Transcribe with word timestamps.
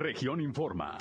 Región 0.00 0.40
Informa. 0.40 0.96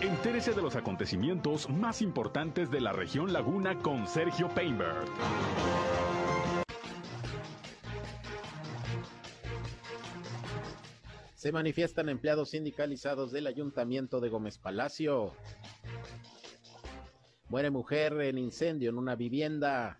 Entérese 0.00 0.52
de 0.52 0.62
los 0.62 0.76
acontecimientos 0.76 1.68
más 1.68 2.00
importantes 2.00 2.70
de 2.70 2.80
la 2.80 2.92
región 2.92 3.32
Laguna 3.32 3.76
con 3.80 4.06
Sergio 4.06 4.48
Painberg. 4.50 5.04
Se 11.34 11.50
manifiestan 11.50 12.08
empleados 12.08 12.50
sindicalizados 12.50 13.32
del 13.32 13.48
Ayuntamiento 13.48 14.20
de 14.20 14.28
Gómez 14.28 14.56
Palacio. 14.56 15.32
Muere 17.48 17.70
mujer 17.70 18.12
en 18.20 18.38
incendio 18.38 18.90
en 18.90 18.98
una 18.98 19.16
vivienda. 19.16 19.99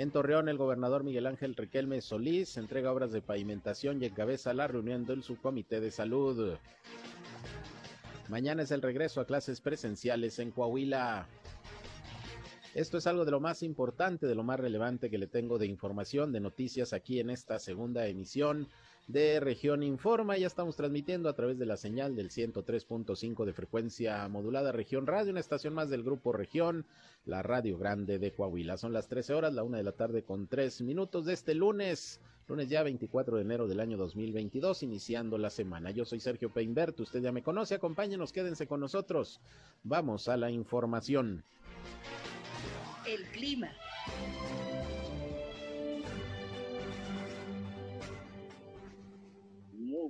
En 0.00 0.10
Torreón, 0.10 0.48
el 0.48 0.56
gobernador 0.56 1.04
Miguel 1.04 1.26
Ángel 1.26 1.54
Riquelme 1.54 2.00
Solís 2.00 2.56
entrega 2.56 2.90
obras 2.90 3.12
de 3.12 3.20
pavimentación 3.20 4.02
y 4.02 4.06
encabeza 4.06 4.54
la 4.54 4.66
reunión 4.66 5.04
del 5.04 5.22
subcomité 5.22 5.78
de 5.78 5.90
salud. 5.90 6.56
Mañana 8.30 8.62
es 8.62 8.70
el 8.70 8.80
regreso 8.80 9.20
a 9.20 9.26
clases 9.26 9.60
presenciales 9.60 10.38
en 10.38 10.52
Coahuila. 10.52 11.26
Esto 12.74 12.96
es 12.96 13.06
algo 13.06 13.26
de 13.26 13.30
lo 13.30 13.40
más 13.40 13.62
importante, 13.62 14.26
de 14.26 14.34
lo 14.34 14.42
más 14.42 14.58
relevante 14.58 15.10
que 15.10 15.18
le 15.18 15.26
tengo 15.26 15.58
de 15.58 15.66
información, 15.66 16.32
de 16.32 16.40
noticias 16.40 16.94
aquí 16.94 17.20
en 17.20 17.28
esta 17.28 17.58
segunda 17.58 18.06
emisión 18.06 18.68
de 19.12 19.40
Región 19.40 19.82
Informa. 19.82 20.36
Ya 20.36 20.46
estamos 20.46 20.76
transmitiendo 20.76 21.28
a 21.28 21.34
través 21.34 21.58
de 21.58 21.66
la 21.66 21.76
señal 21.76 22.14
del 22.14 22.30
103.5 22.30 23.44
de 23.44 23.52
frecuencia 23.52 24.28
modulada 24.28 24.72
Región 24.72 25.06
Radio, 25.06 25.32
una 25.32 25.40
estación 25.40 25.74
más 25.74 25.90
del 25.90 26.02
grupo 26.02 26.32
Región, 26.32 26.86
la 27.24 27.42
Radio 27.42 27.78
Grande 27.78 28.18
de 28.18 28.32
Coahuila. 28.32 28.76
Son 28.76 28.92
las 28.92 29.08
13 29.08 29.34
horas, 29.34 29.54
la 29.54 29.62
una 29.62 29.78
de 29.78 29.84
la 29.84 29.92
tarde 29.92 30.22
con 30.22 30.46
tres 30.46 30.80
minutos 30.80 31.24
de 31.26 31.34
este 31.34 31.54
lunes. 31.54 32.20
Lunes 32.46 32.68
ya 32.68 32.82
24 32.82 33.36
de 33.36 33.42
enero 33.42 33.68
del 33.68 33.80
año 33.80 33.96
2022, 33.96 34.82
iniciando 34.82 35.38
la 35.38 35.50
semana. 35.50 35.90
Yo 35.92 36.04
soy 36.04 36.20
Sergio 36.20 36.50
Peinbert, 36.50 36.98
usted 36.98 37.20
ya 37.20 37.32
me 37.32 37.42
conoce, 37.42 37.76
acompáñenos, 37.76 38.32
quédense 38.32 38.66
con 38.66 38.80
nosotros. 38.80 39.40
Vamos 39.84 40.28
a 40.28 40.36
la 40.36 40.50
información. 40.50 41.44
El 43.06 43.22
clima. 43.30 43.70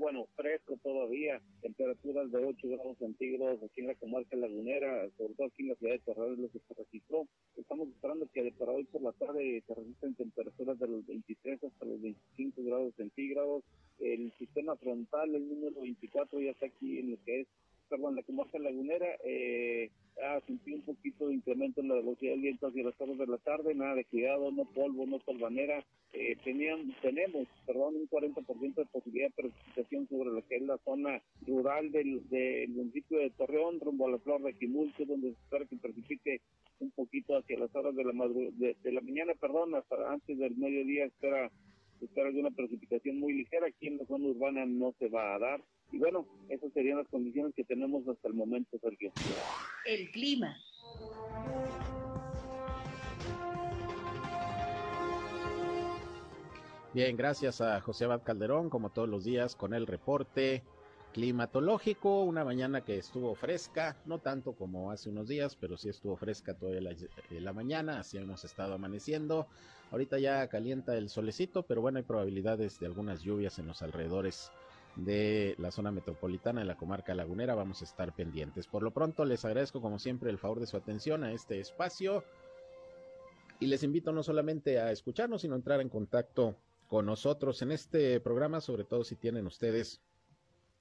Bueno, 0.01 0.27
fresco 0.35 0.79
todavía, 0.83 1.43
temperaturas 1.61 2.33
de 2.33 2.39
8 2.39 2.69
grados 2.69 2.97
centígrados 2.99 3.63
aquí 3.63 3.83
en 3.83 3.89
la 3.89 3.95
comarca 3.97 4.35
lagunera, 4.35 5.09
sobre 5.19 5.35
todo 5.35 5.47
aquí 5.49 5.63
en 5.63 5.69
la 5.69 5.75
ciudad 5.75 5.93
de 5.93 5.99
Torreón, 5.99 6.43
lo 6.43 6.49
que 6.49 6.59
se 6.59 6.75
registró. 6.75 7.29
Estamos 7.55 7.89
esperando 7.89 8.27
que 8.33 8.51
para 8.59 8.73
hoy 8.73 8.85
por 8.85 9.03
la 9.03 9.13
tarde 9.13 9.63
se 9.67 9.75
registren 9.75 10.15
temperaturas 10.15 10.79
de 10.79 10.89
los 10.89 11.07
23 11.07 11.65
hasta 11.65 11.85
los 11.85 12.01
25 12.01 12.63
grados 12.65 12.95
centígrados. 12.97 13.63
El 13.99 14.33
sistema 14.39 14.75
frontal, 14.77 15.35
el 15.35 15.47
número 15.47 15.83
24, 15.83 16.41
ya 16.41 16.53
está 16.53 16.67
aquí 16.67 16.99
en 16.99 17.11
lo 17.11 17.17
que 17.23 17.41
es, 17.43 17.49
perdón, 17.91 18.17
la 18.17 18.23
comarca 18.23 18.59
lagunera. 18.59 19.07
Eh, 19.25 19.91
ha 20.23 20.41
sentido 20.47 20.77
un 20.79 20.85
poquito 20.85 21.29
de 21.29 21.35
incremento 21.35 21.81
en 21.81 21.89
la 21.89 21.95
velocidad 21.97 22.33
del 22.33 22.43
viento 22.43 22.69
hacia 22.69 22.85
las 22.85 23.01
horas 23.01 23.19
de 23.19 23.27
la 23.27 23.39
tarde, 23.39 23.75
nada 23.75 23.95
de 23.97 24.05
cuidado, 24.05 24.53
no 24.53 24.65
polvo, 24.65 25.07
no 25.07 25.19
polvanera. 25.19 25.85
Eh, 26.13 26.37
tenían, 26.45 26.95
tenemos, 27.03 27.49
perdón, 27.67 27.97
un 27.97 28.09
40% 28.09 28.75
de 28.75 28.87
posibilidad 28.87 29.29
de 29.29 29.43
precipitación 29.43 30.09
sobre 30.09 30.31
lo 30.31 30.47
que 30.47 30.57
es 30.57 30.63
la 30.63 30.79
zona 30.79 31.23
rural 31.47 31.91
del, 31.91 32.29
del 32.29 32.71
municipio 32.71 33.19
de 33.19 33.31
Torreón, 33.31 33.81
rumbo 33.81 34.07
a 34.07 34.13
la 34.13 34.19
flor 34.19 34.43
de 34.43 34.55
Quimulco, 34.55 35.05
donde 35.05 35.33
se 35.33 35.41
espera 35.41 35.67
que 35.67 35.77
precipite 35.77 36.41
un 36.81 36.91
poquito 36.93 37.37
hacia 37.37 37.59
las 37.59 37.75
horas 37.75 37.95
de 37.95 38.05
la 38.05 38.13
de, 38.13 38.77
de, 38.83 38.93
la 38.93 39.01
mañana, 39.01 39.35
perdón, 39.41 39.75
hasta 39.75 39.97
antes 40.11 40.39
del 40.39 40.57
mediodía 40.57 41.05
espera 41.05 41.51
espera 42.07 42.29
alguna 42.29 42.51
precipitación 42.51 43.19
muy 43.19 43.33
ligera. 43.33 43.67
Aquí 43.67 43.89
en 43.89 43.99
la 43.99 44.07
zona 44.07 44.27
urbana 44.27 44.65
no 44.67 44.95
se 44.99 45.09
va 45.09 45.35
a 45.35 45.39
dar. 45.39 45.63
Y 45.93 45.99
bueno, 45.99 46.27
esas 46.49 46.73
serían 46.73 46.99
las 46.99 47.09
condiciones 47.09 47.55
que 47.55 47.65
tenemos 47.65 48.07
hasta 48.09 48.29
el 48.29 48.35
momento, 48.35 48.79
Sergio. 48.79 49.13
El 49.85 50.11
clima. 50.11 50.57
Bien, 56.93 57.17
gracias 57.17 57.61
a 57.61 57.81
José 57.81 58.05
Abad 58.07 58.23
Calderón, 58.25 58.69
como 58.69 58.91
todos 58.91 59.09
los 59.09 59.25
días, 59.25 59.55
con 59.55 59.75
el 59.75 59.87
reporte 59.87 60.65
climatológico. 61.13 62.23
Una 62.23 62.45
mañana 62.45 62.83
que 62.83 62.99
estuvo 62.99 63.35
fresca, 63.35 63.97
no 64.07 64.19
tanto 64.19 64.53
como 64.53 64.91
hace 64.91 65.11
unos 65.11 65.29
días, 65.29 65.57
pero 65.57 65.77
sí 65.77 65.89
estuvo 65.89 66.17
fresca 66.17 66.55
toda 66.55 66.81
la, 66.81 66.91
eh, 66.91 67.07
la 67.41 67.53
mañana, 67.53 68.01
así 68.01 68.19
hemos 68.19 68.45
estado 68.45 68.75
amaneciendo. 68.75 69.47
Ahorita 69.91 70.19
ya 70.19 70.47
calienta 70.49 70.97
el 70.97 71.09
solecito, 71.09 71.65
pero 71.65 71.81
bueno, 71.81 71.99
hay 71.99 72.05
probabilidades 72.05 72.79
de 72.79 72.87
algunas 72.87 73.23
lluvias 73.23 73.59
en 73.59 73.67
los 73.67 73.83
alrededores 73.83 74.51
de 74.97 75.55
la 75.59 75.71
zona 75.71 75.91
metropolitana 75.91 76.61
de 76.61 76.67
la 76.67 76.77
comarca 76.77 77.15
lagunera. 77.15 77.55
Vamos 77.55 77.81
a 77.83 77.85
estar 77.85 78.15
pendientes. 78.15 78.67
Por 78.67 78.83
lo 78.83 78.93
pronto 78.93 79.25
les 79.25 79.45
agradezco 79.45 79.81
como 79.81 79.99
siempre 79.99 80.31
el 80.31 80.39
favor 80.39 80.61
de 80.61 80.67
su 80.67 80.77
atención 80.77 81.25
a 81.25 81.33
este 81.33 81.61
espacio 81.61 82.25
y 83.59 83.67
les 83.67 83.83
invito 83.83 84.13
no 84.13 84.23
solamente 84.23 84.81
a 84.81 84.91
escucharnos, 84.91 85.43
sino 85.43 85.55
a 85.55 85.59
entrar 85.59 85.81
en 85.81 85.89
contacto 85.89 86.57
con 86.89 87.07
nosotros 87.07 87.63
en 87.63 87.71
este 87.73 88.19
programa, 88.21 88.61
sobre 88.61 88.85
todo 88.85 89.05
si 89.05 89.17
tienen 89.17 89.47
ustedes 89.47 90.01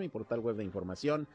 mi 0.00 0.08
portal 0.08 0.40
web 0.40 0.56
de 0.56 0.64
información 0.64 1.28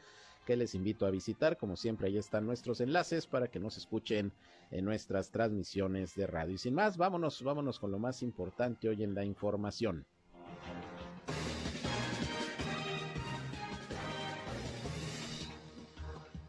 que 0.44 0.54
les 0.54 0.74
invito 0.74 1.06
a 1.06 1.10
visitar. 1.10 1.56
Como 1.56 1.76
siempre, 1.76 2.08
ahí 2.08 2.18
están 2.18 2.44
nuestros 2.44 2.82
enlaces 2.82 3.26
para 3.26 3.48
que 3.48 3.58
nos 3.58 3.78
escuchen 3.78 4.32
en 4.70 4.84
nuestras 4.84 5.30
transmisiones 5.30 6.14
de 6.14 6.26
radio. 6.26 6.56
Y 6.56 6.58
sin 6.58 6.74
más, 6.74 6.98
vámonos, 6.98 7.42
vámonos 7.42 7.78
con 7.78 7.90
lo 7.90 7.98
más 7.98 8.22
importante 8.22 8.90
hoy 8.90 9.02
en 9.02 9.14
la 9.14 9.24
información. 9.24 10.04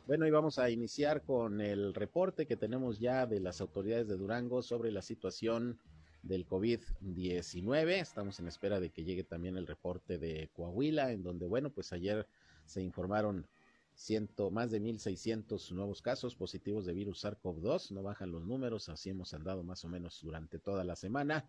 Bueno, 0.10 0.26
y 0.26 0.32
vamos 0.32 0.58
a 0.58 0.72
iniciar 0.72 1.22
con 1.22 1.62
el 1.62 1.94
reporte 1.94 2.48
que 2.48 2.58
tenemos 2.58 2.98
ya 2.98 3.28
de 3.28 3.40
las 3.40 3.62
autoridades 3.62 4.08
de 4.08 4.18
Durango 4.18 4.64
sobre 4.64 4.92
la 4.92 5.04
situación 5.04 5.80
del 6.24 6.48
COVID-19. 6.48 7.90
Estamos 8.02 8.40
en 8.40 8.48
espera 8.48 8.80
de 8.80 8.90
que 8.90 9.04
llegue 9.04 9.24
también 9.24 9.56
el 9.56 9.68
reporte 9.68 10.18
de 10.18 10.50
Coahuila, 10.56 11.12
en 11.12 11.22
donde, 11.22 11.46
bueno, 11.46 11.70
pues 11.70 11.94
ayer 11.94 12.26
se 12.66 12.82
informaron 12.82 13.46
ciento, 13.94 14.50
más 14.50 14.72
de 14.72 14.82
1.600 14.82 15.74
nuevos 15.74 16.02
casos 16.02 16.36
positivos 16.36 16.88
de 16.88 16.94
virus 16.94 17.24
SARS-CoV-2. 17.24 17.92
No 17.92 18.02
bajan 18.02 18.32
los 18.32 18.44
números, 18.44 18.90
así 18.90 19.12
hemos 19.12 19.36
andado 19.36 19.62
más 19.62 19.86
o 19.86 19.90
menos 19.90 20.20
durante 20.24 20.58
toda 20.58 20.84
la 20.84 20.96
semana. 20.96 21.48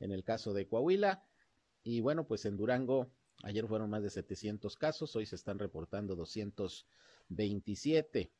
En 0.00 0.10
el 0.10 0.24
caso 0.24 0.52
de 0.52 0.66
Coahuila, 0.66 1.22
y 1.84 2.00
bueno, 2.00 2.26
pues 2.26 2.46
en 2.46 2.56
Durango, 2.56 3.12
ayer 3.44 3.64
fueron 3.68 3.90
más 3.90 4.02
de 4.02 4.10
700 4.10 4.76
casos, 4.76 5.14
hoy 5.14 5.24
se 5.24 5.36
están 5.36 5.60
reportando 5.60 6.16
227 7.36 8.30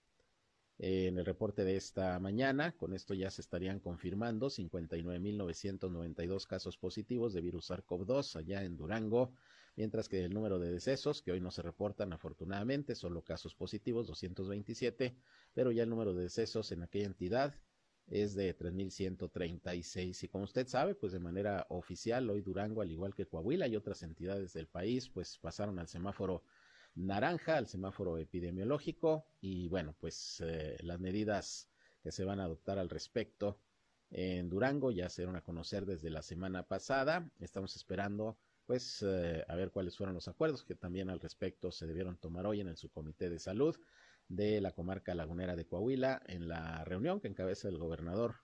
en 0.79 1.19
el 1.19 1.25
reporte 1.25 1.65
de 1.65 1.77
esta 1.77 2.19
mañana. 2.19 2.73
Con 2.73 2.95
esto 2.95 3.15
ya 3.15 3.31
se 3.31 3.41
estarían 3.41 3.81
confirmando 3.81 4.49
59.992 4.49 6.47
casos 6.47 6.77
positivos 6.79 7.33
de 7.33 7.41
virus 7.41 7.71
SARS-CoV-2 7.71 8.37
allá 8.37 8.65
en 8.65 8.77
Durango 8.77 9.33
mientras 9.77 10.09
que 10.09 10.25
el 10.25 10.35
número 10.35 10.59
de 10.59 10.73
decesos, 10.73 11.23
que 11.23 11.33
hoy 11.33 11.41
no 11.41 11.51
se 11.51 11.63
reportan 11.63 12.13
afortunadamente, 12.13 12.95
solo 12.95 13.23
casos 13.23 13.55
positivos, 13.55 14.07
227, 14.07 15.17
pero 15.55 15.73
ya 15.73 15.85
el 15.85 15.91
número 15.91 16.15
de 16.15 16.25
decesos 16.25 16.73
en 16.73 16.83
aquella 16.83 17.07
entidad 17.07 17.55
es 18.09 18.35
de 18.35 18.57
3.136. 18.57 20.25
Y 20.25 20.29
como 20.29 20.45
usted 20.45 20.67
sabe, 20.67 20.95
pues 20.95 21.13
de 21.13 21.21
manera 21.21 21.67
oficial, 21.71 22.29
hoy 22.29 22.43
Durango, 22.43 22.83
al 22.83 22.91
igual 22.91 23.15
que 23.15 23.27
Coahuila 23.27 23.69
y 23.69 23.77
otras 23.77 24.03
entidades 24.03 24.53
del 24.53 24.67
país, 24.67 25.09
pues 25.09 25.39
pasaron 25.39 25.79
al 25.79 25.89
semáforo 25.89 26.43
naranja, 26.95 27.57
al 27.57 27.69
semáforo 27.69 28.19
epidemiológico, 28.19 29.27
y 29.41 29.69
bueno, 29.69 29.95
pues 29.99 30.43
eh, 30.45 30.77
las 30.81 31.01
medidas 31.01 31.69
que 32.03 32.13
se 32.13 32.25
van 32.25 32.41
a 32.41 32.45
adoptar 32.45 32.79
al 32.79 32.91
respecto 32.91 33.59
en 34.11 34.49
Durango, 34.49 34.91
ya 34.91 35.09
se 35.09 35.23
dieron 35.23 35.37
a 35.37 35.43
conocer 35.43 35.87
desde 35.87 36.11
la 36.11 36.23
semana 36.23 36.65
pasada, 36.65 37.31
estamos 37.41 37.77
esperando 37.77 38.37
pues 38.67 39.03
eh, 39.03 39.45
a 39.49 39.57
ver 39.57 39.71
cuáles 39.71 39.97
fueron 39.97 40.15
los 40.15 40.29
acuerdos 40.29 40.63
que 40.63 40.75
también 40.75 41.11
al 41.11 41.19
respecto 41.19 41.73
se 41.73 41.87
debieron 41.87 42.17
tomar 42.17 42.47
hoy 42.47 42.61
en 42.61 42.69
el 42.69 42.77
subcomité 42.77 43.29
de 43.29 43.41
salud 43.41 43.77
de 44.29 44.61
la 44.61 44.71
comarca 44.71 45.15
lagunera 45.15 45.57
de 45.57 45.67
Coahuila 45.67 46.23
en 46.27 46.49
la 46.49 46.85
reunión 46.85 47.21
que 47.21 47.29
encabeza 47.29 47.69
el 47.69 47.79
gobernador 47.79 48.37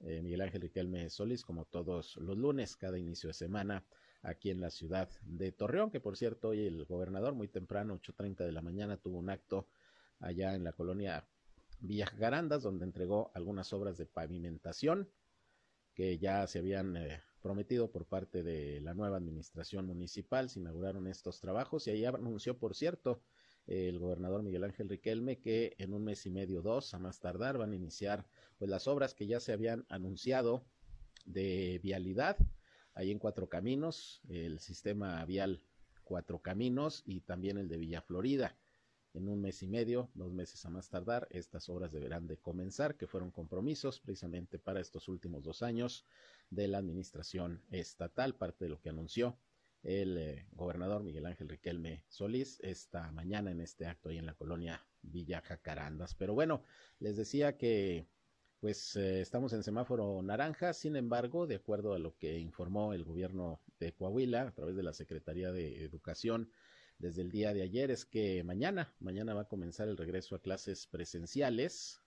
eh, 0.00 0.22
Miguel 0.22 0.40
Ángel 0.40 0.62
Riquelme 0.62 1.10
Solís, 1.10 1.44
como 1.44 1.66
todos 1.66 2.16
los 2.16 2.36
lunes, 2.36 2.76
cada 2.76 2.98
inicio 2.98 3.28
de 3.28 3.34
semana, 3.34 3.84
aquí 4.22 4.50
en 4.50 4.60
la 4.60 4.70
ciudad 4.70 5.08
de 5.22 5.52
Torreón, 5.52 5.90
que 5.90 6.00
por 6.00 6.16
cierto, 6.16 6.48
hoy 6.48 6.66
el 6.66 6.84
gobernador 6.84 7.34
muy 7.34 7.48
temprano, 7.48 7.98
8.30 8.00 8.44
de 8.44 8.52
la 8.52 8.62
mañana, 8.62 8.96
tuvo 8.96 9.18
un 9.18 9.30
acto 9.30 9.68
allá 10.18 10.54
en 10.54 10.64
la 10.64 10.72
colonia 10.72 11.26
Villa 11.80 12.10
Garandas, 12.18 12.62
donde 12.62 12.84
entregó 12.84 13.30
algunas 13.34 13.72
obras 13.72 13.96
de 13.96 14.06
pavimentación 14.06 15.08
que 15.94 16.18
ya 16.18 16.46
se 16.46 16.58
habían 16.58 16.96
eh, 16.96 17.22
prometido 17.40 17.90
por 17.90 18.06
parte 18.06 18.42
de 18.42 18.80
la 18.80 18.94
nueva 18.94 19.16
administración 19.16 19.86
municipal. 19.86 20.50
Se 20.50 20.60
inauguraron 20.60 21.06
estos 21.06 21.40
trabajos 21.40 21.86
y 21.86 21.90
ahí 21.90 22.04
anunció, 22.04 22.58
por 22.58 22.74
cierto, 22.74 23.22
el 23.66 23.98
gobernador 23.98 24.42
Miguel 24.42 24.64
Ángel 24.64 24.88
Riquelme 24.88 25.38
que 25.38 25.74
en 25.78 25.94
un 25.94 26.04
mes 26.04 26.26
y 26.26 26.30
medio, 26.30 26.60
dos, 26.62 26.92
a 26.92 26.98
más 26.98 27.20
tardar, 27.20 27.56
van 27.56 27.72
a 27.72 27.76
iniciar 27.76 28.26
pues 28.58 28.70
las 28.70 28.86
obras 28.88 29.14
que 29.14 29.26
ya 29.26 29.40
se 29.40 29.52
habían 29.52 29.86
anunciado 29.88 30.64
de 31.24 31.80
vialidad 31.82 32.36
ahí 33.00 33.10
en 33.10 33.18
Cuatro 33.18 33.48
Caminos, 33.48 34.20
el 34.28 34.60
sistema 34.60 35.24
vial 35.24 35.62
Cuatro 36.04 36.40
Caminos 36.40 37.02
y 37.06 37.22
también 37.22 37.56
el 37.56 37.66
de 37.66 37.78
Villa 37.78 38.02
Florida. 38.02 38.58
En 39.14 39.26
un 39.26 39.40
mes 39.40 39.62
y 39.62 39.68
medio, 39.68 40.10
dos 40.14 40.34
meses 40.34 40.64
a 40.66 40.70
más 40.70 40.90
tardar, 40.90 41.26
estas 41.30 41.70
obras 41.70 41.92
deberán 41.92 42.26
de 42.26 42.36
comenzar, 42.36 42.96
que 42.96 43.06
fueron 43.06 43.30
compromisos 43.30 44.00
precisamente 44.00 44.58
para 44.58 44.80
estos 44.80 45.08
últimos 45.08 45.42
dos 45.42 45.62
años 45.62 46.04
de 46.50 46.68
la 46.68 46.76
administración 46.76 47.62
estatal, 47.70 48.34
parte 48.34 48.66
de 48.66 48.70
lo 48.70 48.80
que 48.80 48.90
anunció 48.90 49.38
el 49.82 50.18
eh, 50.18 50.46
gobernador 50.52 51.02
Miguel 51.02 51.24
Ángel 51.24 51.48
Riquelme 51.48 52.04
Solís 52.08 52.60
esta 52.60 53.10
mañana 53.12 53.50
en 53.50 53.62
este 53.62 53.86
acto 53.86 54.10
ahí 54.10 54.18
en 54.18 54.26
la 54.26 54.34
colonia 54.34 54.84
Villa 55.00 55.40
Jacarandas. 55.40 56.14
Pero 56.14 56.34
bueno, 56.34 56.62
les 56.98 57.16
decía 57.16 57.56
que 57.56 58.06
pues 58.60 58.94
eh, 58.96 59.22
estamos 59.22 59.54
en 59.54 59.62
semáforo 59.62 60.20
naranja, 60.22 60.74
sin 60.74 60.94
embargo, 60.94 61.46
de 61.46 61.56
acuerdo 61.56 61.94
a 61.94 61.98
lo 61.98 62.16
que 62.18 62.38
informó 62.38 62.92
el 62.92 63.04
gobierno 63.04 63.58
de 63.78 63.92
Coahuila 63.92 64.42
a 64.42 64.54
través 64.54 64.76
de 64.76 64.82
la 64.82 64.92
Secretaría 64.92 65.50
de 65.50 65.82
Educación 65.82 66.50
desde 66.98 67.22
el 67.22 67.30
día 67.30 67.54
de 67.54 67.62
ayer, 67.62 67.90
es 67.90 68.04
que 68.04 68.44
mañana, 68.44 68.92
mañana 69.00 69.32
va 69.32 69.42
a 69.42 69.48
comenzar 69.48 69.88
el 69.88 69.96
regreso 69.96 70.34
a 70.34 70.42
clases 70.42 70.86
presenciales, 70.86 72.02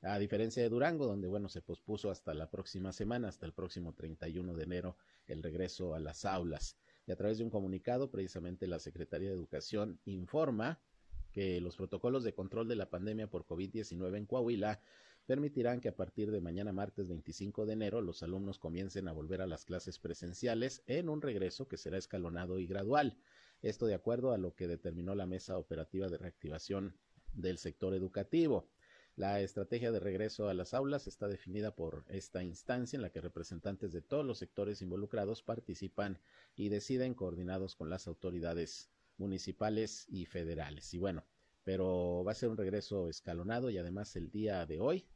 a 0.00 0.18
diferencia 0.18 0.62
de 0.62 0.70
Durango, 0.70 1.06
donde 1.06 1.28
bueno, 1.28 1.50
se 1.50 1.60
pospuso 1.60 2.10
hasta 2.10 2.32
la 2.32 2.50
próxima 2.50 2.92
semana, 2.92 3.28
hasta 3.28 3.44
el 3.44 3.52
próximo 3.52 3.92
31 3.92 4.54
de 4.54 4.64
enero, 4.64 4.96
el 5.26 5.42
regreso 5.42 5.94
a 5.94 6.00
las 6.00 6.24
aulas. 6.24 6.78
Y 7.06 7.12
a 7.12 7.16
través 7.16 7.36
de 7.36 7.44
un 7.44 7.50
comunicado, 7.50 8.10
precisamente 8.10 8.66
la 8.66 8.78
Secretaría 8.78 9.28
de 9.28 9.34
Educación 9.34 10.00
informa 10.06 10.80
que 11.32 11.60
los 11.60 11.76
protocolos 11.76 12.24
de 12.24 12.32
control 12.32 12.66
de 12.66 12.76
la 12.76 12.88
pandemia 12.88 13.28
por 13.28 13.46
COVID-19 13.46 14.16
en 14.16 14.24
Coahuila 14.24 14.80
permitirán 15.26 15.80
que 15.80 15.88
a 15.88 15.96
partir 15.96 16.30
de 16.30 16.40
mañana 16.40 16.72
martes 16.72 17.08
25 17.08 17.66
de 17.66 17.72
enero 17.72 18.00
los 18.00 18.22
alumnos 18.22 18.58
comiencen 18.58 19.08
a 19.08 19.12
volver 19.12 19.42
a 19.42 19.46
las 19.46 19.64
clases 19.64 19.98
presenciales 19.98 20.82
en 20.86 21.08
un 21.08 21.20
regreso 21.20 21.66
que 21.66 21.76
será 21.76 21.98
escalonado 21.98 22.60
y 22.60 22.66
gradual. 22.66 23.18
Esto 23.60 23.86
de 23.86 23.94
acuerdo 23.94 24.32
a 24.32 24.38
lo 24.38 24.54
que 24.54 24.68
determinó 24.68 25.14
la 25.14 25.26
Mesa 25.26 25.58
Operativa 25.58 26.08
de 26.08 26.18
Reactivación 26.18 26.96
del 27.32 27.58
Sector 27.58 27.94
Educativo. 27.94 28.70
La 29.16 29.40
estrategia 29.40 29.90
de 29.90 29.98
regreso 29.98 30.48
a 30.48 30.54
las 30.54 30.74
aulas 30.74 31.06
está 31.06 31.26
definida 31.26 31.74
por 31.74 32.04
esta 32.08 32.44
instancia 32.44 32.96
en 32.96 33.02
la 33.02 33.10
que 33.10 33.20
representantes 33.20 33.92
de 33.92 34.02
todos 34.02 34.24
los 34.24 34.38
sectores 34.38 34.82
involucrados 34.82 35.42
participan 35.42 36.20
y 36.54 36.68
deciden 36.68 37.14
coordinados 37.14 37.74
con 37.74 37.90
las 37.90 38.06
autoridades 38.06 38.90
municipales 39.16 40.06
y 40.08 40.26
federales. 40.26 40.92
Y 40.92 40.98
bueno, 40.98 41.24
pero 41.64 42.22
va 42.24 42.32
a 42.32 42.34
ser 42.36 42.50
un 42.50 42.58
regreso 42.58 43.08
escalonado 43.08 43.70
y 43.70 43.78
además 43.78 44.14
el 44.14 44.30
día 44.30 44.66
de 44.66 44.80
hoy 44.80 45.08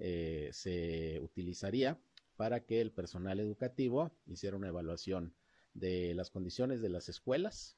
eh, 0.00 0.48
se 0.52 1.20
utilizaría 1.20 2.00
para 2.36 2.64
que 2.64 2.80
el 2.80 2.90
personal 2.90 3.38
educativo 3.38 4.10
hiciera 4.26 4.56
una 4.56 4.68
evaluación 4.68 5.34
de 5.74 6.14
las 6.14 6.30
condiciones 6.30 6.80
de 6.80 6.88
las 6.88 7.08
escuelas, 7.08 7.76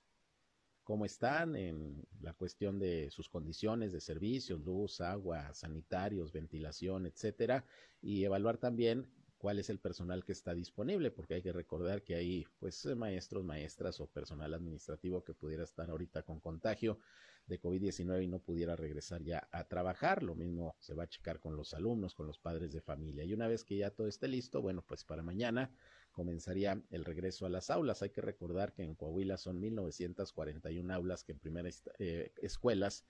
cómo 0.85 1.05
están 1.05 1.57
en 1.57 2.07
la 2.21 2.33
cuestión 2.33 2.79
de 2.79 3.11
sus 3.11 3.29
condiciones 3.29 3.93
de 3.93 4.01
servicios, 4.01 4.61
luz, 4.61 5.01
agua, 5.01 5.53
sanitarios, 5.53 6.33
ventilación, 6.33 7.07
etcétera, 7.07 7.65
y 8.01 8.25
evaluar 8.25 8.59
también 8.59 9.09
cuál 9.43 9.59
es 9.59 9.71
el 9.71 9.81
personal 9.81 10.25
que 10.25 10.31
está 10.31 10.55
disponible, 10.55 11.11
porque 11.11 11.35
hay 11.35 11.43
que 11.43 11.53
recordar 11.53 12.05
que 12.05 12.15
hay 12.15 12.47
pues 12.61 12.87
maestros, 12.95 13.45
maestras 13.45 13.99
o 13.99 14.07
personal 14.07 14.55
administrativo 14.55 15.25
que 15.25 15.35
pudiera 15.35 15.65
estar 15.65 15.91
ahorita 15.91 16.23
con 16.23 16.39
contagio 16.39 17.01
de 17.49 17.61
COVID-19 17.61 18.23
y 18.23 18.29
no 18.29 18.39
pudiera 18.39 18.77
regresar 18.77 19.25
ya 19.25 19.49
a 19.51 19.65
trabajar. 19.65 20.23
Lo 20.23 20.37
mismo 20.37 20.77
se 20.79 20.95
va 20.95 21.03
a 21.03 21.09
checar 21.09 21.41
con 21.41 21.57
los 21.57 21.75
alumnos, 21.75 22.15
con 22.15 22.29
los 22.29 22.39
padres 22.39 22.73
de 22.73 22.81
familia. 22.83 23.25
Y 23.25 23.35
una 23.35 23.49
vez 23.49 23.65
que 23.65 23.77
ya 23.77 23.91
todo 23.91 24.07
esté 24.07 24.29
listo, 24.29 24.63
bueno, 24.63 24.85
pues 24.87 25.03
para 25.03 25.25
mañana 25.25 25.73
comenzaría 26.13 26.81
el 26.91 27.05
regreso 27.05 27.45
a 27.45 27.49
las 27.49 27.69
aulas. 27.69 28.01
Hay 28.03 28.11
que 28.11 28.21
recordar 28.21 28.73
que 28.73 28.85
en 28.85 28.95
Coahuila 28.95 29.39
son 29.39 29.59
1941 29.59 30.95
aulas 30.95 31.25
que 31.25 31.33
en 31.33 31.41
primera 31.41 31.69
eh, 31.99 32.33
escuelas 32.41 33.05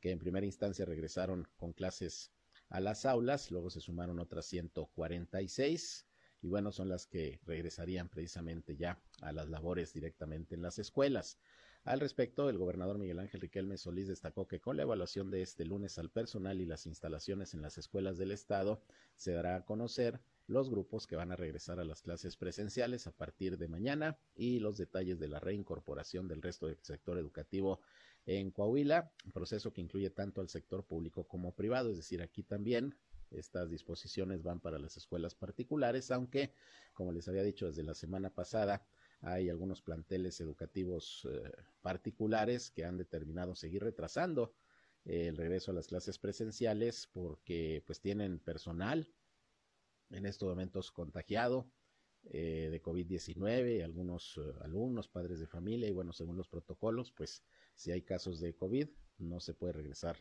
que 0.00 0.10
en 0.10 0.18
primera 0.18 0.44
instancia 0.44 0.84
regresaron 0.84 1.48
con 1.56 1.72
clases 1.72 2.30
a 2.68 2.80
las 2.80 3.06
aulas, 3.06 3.50
luego 3.50 3.70
se 3.70 3.80
sumaron 3.80 4.18
otras 4.18 4.46
146 4.46 6.06
y 6.42 6.48
bueno, 6.48 6.70
son 6.70 6.88
las 6.88 7.06
que 7.06 7.40
regresarían 7.44 8.08
precisamente 8.08 8.76
ya 8.76 9.02
a 9.20 9.32
las 9.32 9.48
labores 9.48 9.92
directamente 9.92 10.54
en 10.54 10.62
las 10.62 10.78
escuelas. 10.78 11.38
Al 11.84 12.00
respecto, 12.00 12.50
el 12.50 12.58
gobernador 12.58 12.98
Miguel 12.98 13.18
Ángel 13.18 13.40
Riquelme 13.40 13.78
Solís 13.78 14.08
destacó 14.08 14.46
que 14.46 14.60
con 14.60 14.76
la 14.76 14.82
evaluación 14.82 15.30
de 15.30 15.42
este 15.42 15.64
lunes 15.64 15.98
al 15.98 16.10
personal 16.10 16.60
y 16.60 16.66
las 16.66 16.86
instalaciones 16.86 17.54
en 17.54 17.62
las 17.62 17.78
escuelas 17.78 18.18
del 18.18 18.30
Estado, 18.30 18.82
se 19.16 19.32
dará 19.32 19.56
a 19.56 19.64
conocer 19.64 20.20
los 20.46 20.70
grupos 20.70 21.06
que 21.06 21.16
van 21.16 21.32
a 21.32 21.36
regresar 21.36 21.80
a 21.80 21.84
las 21.84 22.02
clases 22.02 22.36
presenciales 22.36 23.06
a 23.06 23.12
partir 23.12 23.58
de 23.58 23.68
mañana 23.68 24.18
y 24.34 24.60
los 24.60 24.76
detalles 24.76 25.18
de 25.18 25.28
la 25.28 25.40
reincorporación 25.40 26.28
del 26.28 26.42
resto 26.42 26.66
del 26.66 26.78
sector 26.82 27.18
educativo 27.18 27.80
en 28.26 28.50
Coahuila, 28.50 29.10
proceso 29.32 29.72
que 29.72 29.80
incluye 29.80 30.10
tanto 30.10 30.40
al 30.40 30.48
sector 30.48 30.84
público 30.84 31.24
como 31.24 31.54
privado, 31.54 31.90
es 31.90 31.96
decir, 31.96 32.22
aquí 32.22 32.42
también 32.42 32.94
estas 33.30 33.70
disposiciones 33.70 34.42
van 34.42 34.60
para 34.60 34.78
las 34.78 34.96
escuelas 34.96 35.34
particulares, 35.34 36.10
aunque, 36.10 36.52
como 36.94 37.12
les 37.12 37.28
había 37.28 37.42
dicho 37.42 37.66
desde 37.66 37.82
la 37.82 37.94
semana 37.94 38.30
pasada, 38.30 38.86
hay 39.20 39.48
algunos 39.48 39.82
planteles 39.82 40.40
educativos 40.40 41.26
eh, 41.30 41.50
particulares 41.82 42.70
que 42.70 42.84
han 42.84 42.96
determinado 42.96 43.54
seguir 43.54 43.82
retrasando 43.82 44.54
eh, 45.04 45.26
el 45.28 45.36
regreso 45.36 45.72
a 45.72 45.74
las 45.74 45.88
clases 45.88 46.18
presenciales 46.18 47.08
porque 47.12 47.82
pues 47.86 48.00
tienen 48.00 48.38
personal 48.38 49.12
en 50.10 50.24
estos 50.24 50.48
momentos 50.48 50.92
contagiado 50.92 51.68
eh, 52.30 52.68
de 52.70 52.82
COVID-19, 52.82 53.82
algunos 53.82 54.40
alumnos, 54.60 55.08
padres 55.08 55.40
de 55.40 55.46
familia 55.46 55.88
y 55.88 55.92
bueno, 55.92 56.12
según 56.12 56.36
los 56.36 56.48
protocolos, 56.48 57.12
pues 57.12 57.42
si 57.78 57.92
hay 57.92 58.02
casos 58.02 58.40
de 58.40 58.56
COVID 58.56 58.88
no 59.18 59.38
se 59.38 59.54
puede 59.54 59.72
regresar 59.72 60.16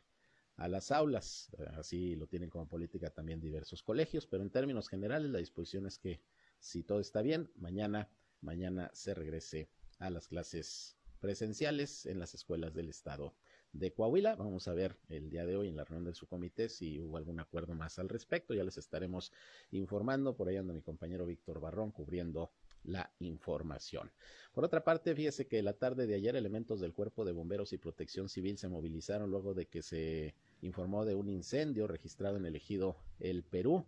a 0.57 0.67
las 0.67 0.91
aulas. 0.91 1.49
Así 1.73 2.15
lo 2.15 2.27
tienen 2.27 2.51
como 2.51 2.67
política 2.67 3.09
también 3.09 3.41
diversos 3.41 3.81
colegios, 3.81 4.27
pero 4.27 4.43
en 4.43 4.51
términos 4.51 4.89
generales 4.89 5.31
la 5.31 5.39
disposición 5.39 5.87
es 5.87 5.97
que 5.97 6.21
si 6.59 6.83
todo 6.83 6.99
está 6.99 7.21
bien, 7.21 7.51
mañana 7.55 8.09
mañana 8.41 8.91
se 8.93 9.15
regrese 9.15 9.69
a 9.97 10.11
las 10.11 10.27
clases 10.27 10.95
presenciales 11.19 12.05
en 12.05 12.19
las 12.19 12.35
escuelas 12.35 12.75
del 12.75 12.89
estado 12.89 13.35
de 13.73 13.91
Coahuila. 13.91 14.35
Vamos 14.35 14.67
a 14.67 14.73
ver 14.73 14.95
el 15.09 15.31
día 15.31 15.47
de 15.47 15.55
hoy 15.55 15.67
en 15.67 15.75
la 15.75 15.83
reunión 15.83 16.05
de 16.05 16.13
su 16.13 16.27
comité 16.27 16.69
si 16.69 16.99
hubo 17.01 17.17
algún 17.17 17.39
acuerdo 17.39 17.73
más 17.73 17.97
al 17.97 18.07
respecto. 18.07 18.53
Ya 18.53 18.63
les 18.63 18.77
estaremos 18.77 19.31
informando. 19.71 20.35
Por 20.35 20.47
ahí 20.47 20.57
anda 20.57 20.73
mi 20.73 20.81
compañero 20.81 21.25
Víctor 21.25 21.59
Barrón 21.59 21.91
cubriendo 21.91 22.51
la 22.87 23.11
información. 23.19 24.11
Por 24.53 24.65
otra 24.65 24.83
parte, 24.83 25.13
fíjese 25.13 25.47
que 25.47 25.61
la 25.61 25.73
tarde 25.73 26.07
de 26.07 26.15
ayer 26.15 26.35
elementos 26.35 26.79
del 26.79 26.93
Cuerpo 26.93 27.25
de 27.25 27.33
Bomberos 27.33 27.73
y 27.73 27.77
Protección 27.77 28.29
Civil 28.29 28.57
se 28.57 28.69
movilizaron 28.69 29.29
luego 29.29 29.53
de 29.53 29.67
que 29.67 29.83
se 29.83 30.33
informó 30.61 31.05
de 31.05 31.13
un 31.13 31.29
incendio 31.29 31.85
registrado 31.85 32.37
en 32.37 32.45
el 32.45 32.55
ejido 32.55 32.97
El 33.19 33.43
Perú, 33.43 33.85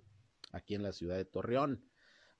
aquí 0.52 0.76
en 0.76 0.84
la 0.84 0.92
ciudad 0.92 1.16
de 1.16 1.26
Torreón. 1.26 1.84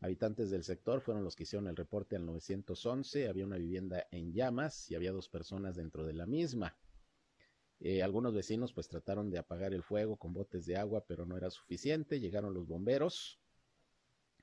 Habitantes 0.02 0.50
del 0.50 0.64
sector 0.64 1.02
fueron 1.02 1.24
los 1.24 1.36
que 1.36 1.44
hicieron 1.44 1.68
el 1.68 1.76
reporte 1.76 2.16
al 2.16 2.26
911. 2.26 3.28
Había 3.28 3.46
una 3.46 3.58
vivienda 3.58 4.08
en 4.12 4.32
llamas 4.32 4.90
y 4.92 4.96
había 4.96 5.12
dos 5.12 5.28
personas 5.28 5.76
dentro 5.76 6.06
de 6.06 6.14
la 6.14 6.26
misma. 6.26 6.78
Eh, 7.82 8.04
algunos 8.04 8.34
vecinos 8.34 8.74
pues 8.74 8.88
trataron 8.88 9.30
de 9.30 9.40
apagar 9.40 9.74
el 9.74 9.84
fuego 9.84 10.18
con 10.18 10.34
botes 10.34 10.66
de 10.66 10.78
agua, 10.78 11.06
pero 11.08 11.26
no 11.26 11.38
era 11.38 11.50
suficiente. 11.50 12.20
Llegaron 12.20 12.54
los 12.54 12.68
bomberos 12.68 13.40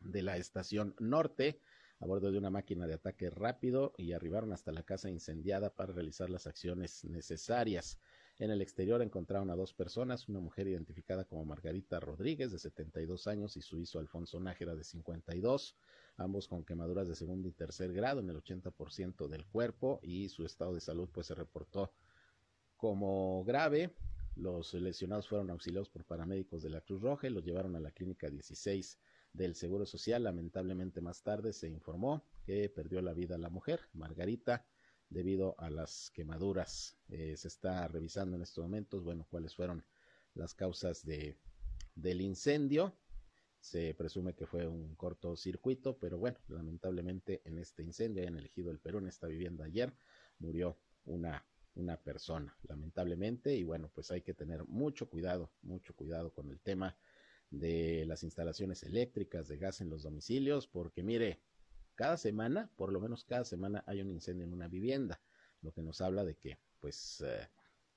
de 0.00 0.23
la 0.23 0.37
estación 0.37 0.94
norte 0.99 1.61
a 1.99 2.07
bordo 2.07 2.31
de 2.31 2.38
una 2.38 2.50
máquina 2.50 2.87
de 2.87 2.95
ataque 2.95 3.31
rápido 3.31 3.95
y 3.97 4.12
arribaron 4.12 4.53
hasta 4.53 4.73
la 4.73 4.83
casa 4.83 5.09
incendiada 5.09 5.75
para 5.75 5.93
realizar 5.93 6.29
las 6.29 6.47
acciones 6.47 7.05
necesarias. 7.05 7.99
En 8.38 8.50
el 8.50 8.61
exterior 8.61 9.00
encontraron 9.00 9.49
a 9.50 9.57
dos 9.57 9.73
personas, 9.73 10.29
una 10.29 10.41
mujer 10.41 10.69
identificada 10.69 11.25
como 11.25 11.47
Margarita 11.47 12.00
Rodríguez, 12.00 12.53
de 12.53 12.59
72 12.59 13.26
años, 13.29 13.57
y 13.57 13.62
su 13.62 13.79
hijo 13.81 13.99
Alfonso 13.99 14.38
Nájera, 14.41 14.75
de 14.75 14.85
52, 14.85 15.75
ambos 16.19 16.47
con 16.47 16.62
quemaduras 16.62 17.09
de 17.09 17.15
segundo 17.15 17.49
y 17.49 17.53
tercer 17.53 17.95
grado 17.95 18.21
en 18.21 18.29
el 18.29 18.37
80% 18.37 19.26
del 19.29 19.47
cuerpo, 19.47 20.00
y 20.03 20.29
su 20.29 20.45
estado 20.45 20.75
de 20.75 20.83
salud 20.83 21.09
pues 21.11 21.29
se 21.29 21.35
reportó 21.35 21.95
como 22.76 23.43
grave. 23.45 23.95
Los 24.35 24.75
lesionados 24.75 25.29
fueron 25.29 25.49
auxiliados 25.49 25.88
por 25.88 26.05
paramédicos 26.05 26.62
de 26.62 26.69
la 26.69 26.83
Cruz 26.83 27.00
Roja 27.00 27.26
y 27.26 27.31
los 27.31 27.43
llevaron 27.43 27.75
a 27.75 27.81
la 27.81 27.91
clínica 27.91 28.29
16 28.29 28.99
del 29.37 29.55
Seguro 29.55 29.87
Social. 29.87 30.25
Lamentablemente 30.25 31.00
más 31.00 31.23
tarde 31.23 31.52
se 31.52 31.69
informó 31.69 32.25
que 32.45 32.69
perdió 32.69 33.02
la 33.02 33.12
vida 33.12 33.38
la 33.38 33.50
mujer, 33.50 33.81
Margarita, 33.93 34.64
debido 35.09 35.55
a 35.59 35.71
las 35.71 36.11
quemaduras. 36.11 36.97
Eh, 37.09 37.37
se 37.37 37.49
está 37.49 37.87
revisando 37.88 38.37
en 38.37 38.43
estos 38.43 38.64
momentos, 38.64 39.05
bueno, 39.05 39.26
cuáles 39.31 39.55
fueron 39.55 39.85
las 40.35 40.55
causas 40.55 41.05
de, 41.05 41.37
del 41.95 42.21
incendio. 42.21 42.95
Se 43.61 43.95
presume 43.95 44.35
que 44.35 44.47
fue 44.47 44.66
un 44.66 44.95
cortocircuito, 44.95 45.99
pero 45.99 46.19
bueno, 46.19 46.38
lamentablemente 46.49 47.43
en 47.45 47.59
este 47.59 47.83
incendio, 47.83 48.23
en 48.23 48.37
el 48.37 48.47
ejido 48.47 48.69
del 48.69 48.78
Perú, 48.78 48.99
en 48.99 49.09
esta 49.09 49.26
vivienda 49.26 49.64
ayer, 49.64 49.93
murió 50.38 50.78
una, 51.05 51.45
una 51.75 51.97
persona, 51.97 52.57
lamentablemente, 52.69 53.55
y 53.55 53.64
bueno, 53.64 53.90
pues 53.93 54.11
hay 54.11 54.23
que 54.23 54.35
tener 54.35 54.64
mucho 54.66 55.09
cuidado, 55.09 55.50
mucho 55.62 55.95
cuidado 55.95 56.33
con 56.33 56.50
el 56.50 56.61
tema 56.61 56.97
de 57.50 58.05
las 58.07 58.23
instalaciones 58.23 58.83
eléctricas, 58.83 59.49
de 59.49 59.57
gas 59.57 59.81
en 59.81 59.91
los 59.91 60.03
domicilios, 60.03 60.67
porque 60.67 61.03
mire, 61.03 61.41
cada 61.95 62.17
semana, 62.17 62.71
por 62.76 62.93
lo 62.93 63.00
menos 63.00 63.25
cada 63.25 63.45
semana, 63.45 63.83
hay 63.87 64.00
un 64.00 64.11
incendio 64.11 64.45
en 64.45 64.53
una 64.53 64.69
vivienda, 64.69 65.21
lo 65.62 65.73
que 65.73 65.83
nos 65.83 66.00
habla 66.00 66.25
de 66.25 66.37
que, 66.37 66.59
pues, 66.81 67.23
eh, 67.23 67.49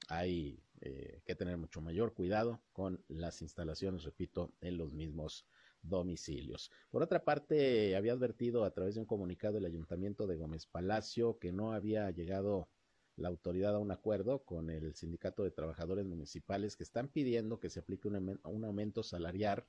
hay 0.07 0.63
eh, 0.81 1.21
que 1.25 1.35
tener 1.35 1.57
mucho 1.57 1.81
mayor 1.81 2.13
cuidado 2.13 2.61
con 2.73 3.03
las 3.09 3.41
instalaciones, 3.41 4.03
repito, 4.03 4.53
en 4.61 4.77
los 4.77 4.93
mismos 4.93 5.45
domicilios. 5.81 6.71
Por 6.89 7.03
otra 7.03 7.23
parte, 7.23 7.95
había 7.95 8.13
advertido 8.13 8.63
a 8.63 8.71
través 8.71 8.95
de 8.95 9.01
un 9.01 9.05
comunicado 9.05 9.57
el 9.57 9.65
ayuntamiento 9.65 10.27
de 10.27 10.35
Gómez 10.35 10.65
Palacio 10.65 11.37
que 11.39 11.51
no 11.51 11.73
había 11.73 12.09
llegado 12.11 12.69
la 13.19 13.29
autoridad 13.29 13.75
a 13.75 13.79
un 13.79 13.91
acuerdo 13.91 14.43
con 14.45 14.69
el 14.69 14.95
sindicato 14.95 15.43
de 15.43 15.51
trabajadores 15.51 16.05
municipales 16.05 16.75
que 16.75 16.83
están 16.83 17.09
pidiendo 17.09 17.59
que 17.59 17.69
se 17.69 17.79
aplique 17.79 18.07
un, 18.07 18.39
aumento 18.43 19.03
salarial 19.03 19.65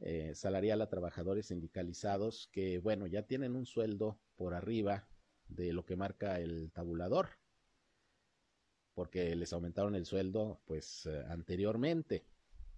eh, 0.00 0.34
salarial 0.34 0.80
a 0.80 0.88
trabajadores 0.88 1.46
sindicalizados 1.46 2.48
que, 2.52 2.78
bueno, 2.78 3.06
ya 3.06 3.22
tienen 3.26 3.54
un 3.54 3.66
sueldo 3.66 4.18
por 4.36 4.54
arriba 4.54 5.06
de 5.48 5.72
lo 5.72 5.84
que 5.84 5.94
marca 5.94 6.40
el 6.40 6.72
tabulador, 6.72 7.28
porque 8.94 9.36
les 9.36 9.52
aumentaron 9.52 9.94
el 9.94 10.06
sueldo, 10.06 10.62
pues, 10.64 11.04
eh, 11.04 11.22
anteriormente, 11.28 12.24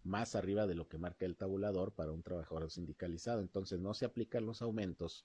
más 0.02 0.34
arriba 0.34 0.66
de 0.66 0.74
lo 0.74 0.88
que 0.88 0.98
marca 0.98 1.24
el 1.24 1.36
tabulador 1.36 1.94
para 1.94 2.10
un 2.10 2.24
trabajador 2.24 2.70
sindicalizado. 2.70 3.40
Entonces, 3.40 3.78
no 3.78 3.94
se 3.94 4.04
aplican 4.04 4.44
los 4.44 4.60
aumentos 4.60 5.24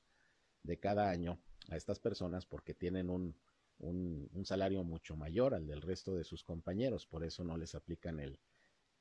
de 0.62 0.80
cada 0.80 1.10
año 1.10 1.42
a 1.70 1.78
estas 1.78 2.00
personas 2.00 2.46
porque 2.46 2.76
tienen 2.76 3.10
un, 3.10 3.36
un, 3.80 4.30
salario 4.46 4.84
mucho 4.84 5.16
mayor 5.16 5.54
al 5.54 5.68
del 5.68 5.82
resto 5.82 6.16
de 6.16 6.24
sus 6.24 6.44
compañeros, 6.44 7.06
por 7.06 7.24
eso 7.24 7.44
no 7.44 7.58
les 7.58 7.76
aplican 7.76 8.20
el, 8.20 8.40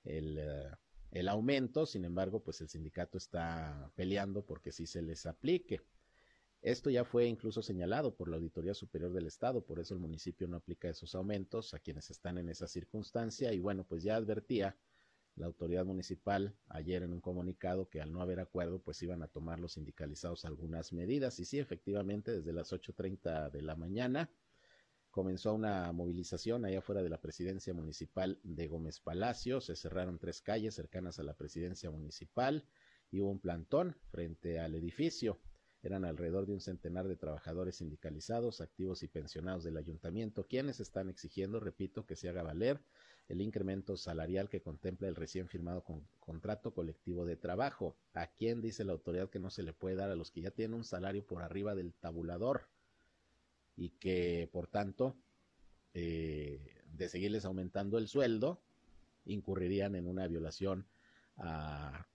el, 0.04 0.38
uh, 0.38 0.76
el 1.12 1.28
aumento, 1.28 1.86
sin 1.86 2.04
embargo, 2.04 2.42
pues 2.42 2.60
el 2.60 2.68
sindicato 2.68 3.18
está 3.18 3.90
peleando 3.94 4.44
porque 4.44 4.72
sí 4.72 4.86
se 4.86 5.02
les 5.02 5.26
aplique. 5.26 5.80
Esto 6.62 6.90
ya 6.90 7.04
fue 7.04 7.26
incluso 7.26 7.62
señalado 7.62 8.14
por 8.14 8.28
la 8.28 8.36
Auditoría 8.36 8.74
Superior 8.74 9.12
del 9.12 9.26
Estado, 9.26 9.64
por 9.64 9.78
eso 9.78 9.94
el 9.94 10.00
municipio 10.00 10.48
no 10.48 10.56
aplica 10.56 10.88
esos 10.88 11.14
aumentos 11.14 11.74
a 11.74 11.78
quienes 11.78 12.10
están 12.10 12.38
en 12.38 12.48
esa 12.48 12.66
circunstancia 12.66 13.52
y 13.52 13.60
bueno, 13.60 13.84
pues 13.84 14.02
ya 14.02 14.16
advertía 14.16 14.76
la 15.36 15.46
autoridad 15.46 15.84
municipal 15.84 16.56
ayer 16.68 17.02
en 17.02 17.12
un 17.12 17.20
comunicado 17.20 17.88
que 17.88 18.00
al 18.00 18.10
no 18.10 18.22
haber 18.22 18.40
acuerdo 18.40 18.80
pues 18.80 19.02
iban 19.02 19.22
a 19.22 19.28
tomar 19.28 19.60
los 19.60 19.74
sindicalizados 19.74 20.44
algunas 20.44 20.92
medidas 20.92 21.38
y 21.38 21.44
sí, 21.44 21.58
efectivamente, 21.58 22.32
desde 22.32 22.52
las 22.52 22.72
8.30 22.72 23.50
de 23.50 23.62
la 23.62 23.76
mañana 23.76 24.30
comenzó 25.16 25.54
una 25.54 25.90
movilización 25.92 26.66
allá 26.66 26.80
afuera 26.80 27.02
de 27.02 27.08
la 27.08 27.22
presidencia 27.22 27.72
municipal 27.72 28.38
de 28.42 28.68
Gómez 28.68 29.00
Palacio. 29.00 29.62
Se 29.62 29.74
cerraron 29.74 30.18
tres 30.18 30.42
calles 30.42 30.74
cercanas 30.74 31.18
a 31.18 31.22
la 31.22 31.32
presidencia 31.32 31.90
municipal 31.90 32.66
y 33.10 33.22
hubo 33.22 33.30
un 33.30 33.40
plantón 33.40 33.96
frente 34.10 34.60
al 34.60 34.74
edificio. 34.74 35.40
Eran 35.82 36.04
alrededor 36.04 36.44
de 36.44 36.52
un 36.52 36.60
centenar 36.60 37.08
de 37.08 37.16
trabajadores 37.16 37.76
sindicalizados, 37.76 38.60
activos 38.60 39.02
y 39.02 39.08
pensionados 39.08 39.64
del 39.64 39.78
ayuntamiento, 39.78 40.46
quienes 40.46 40.80
están 40.80 41.08
exigiendo, 41.08 41.60
repito, 41.60 42.04
que 42.04 42.14
se 42.14 42.28
haga 42.28 42.42
valer 42.42 42.82
el 43.28 43.40
incremento 43.40 43.96
salarial 43.96 44.50
que 44.50 44.60
contempla 44.60 45.08
el 45.08 45.16
recién 45.16 45.48
firmado 45.48 45.82
con, 45.82 46.06
contrato 46.20 46.74
colectivo 46.74 47.24
de 47.24 47.36
trabajo. 47.36 47.96
¿A 48.12 48.26
quién 48.26 48.60
dice 48.60 48.84
la 48.84 48.92
autoridad 48.92 49.30
que 49.30 49.40
no 49.40 49.48
se 49.48 49.62
le 49.62 49.72
puede 49.72 49.96
dar 49.96 50.10
a 50.10 50.14
los 50.14 50.30
que 50.30 50.42
ya 50.42 50.50
tienen 50.50 50.74
un 50.74 50.84
salario 50.84 51.26
por 51.26 51.42
arriba 51.42 51.74
del 51.74 51.94
tabulador? 51.94 52.68
Y 53.76 53.90
que 53.90 54.48
por 54.52 54.66
tanto 54.66 55.16
eh, 55.94 56.82
de 56.92 57.08
seguirles 57.08 57.44
aumentando 57.44 57.98
el 57.98 58.08
sueldo 58.08 58.60
incurrirían 59.24 59.94
en 59.94 60.06
una 60.06 60.26
violación 60.26 60.86
a, 61.36 62.06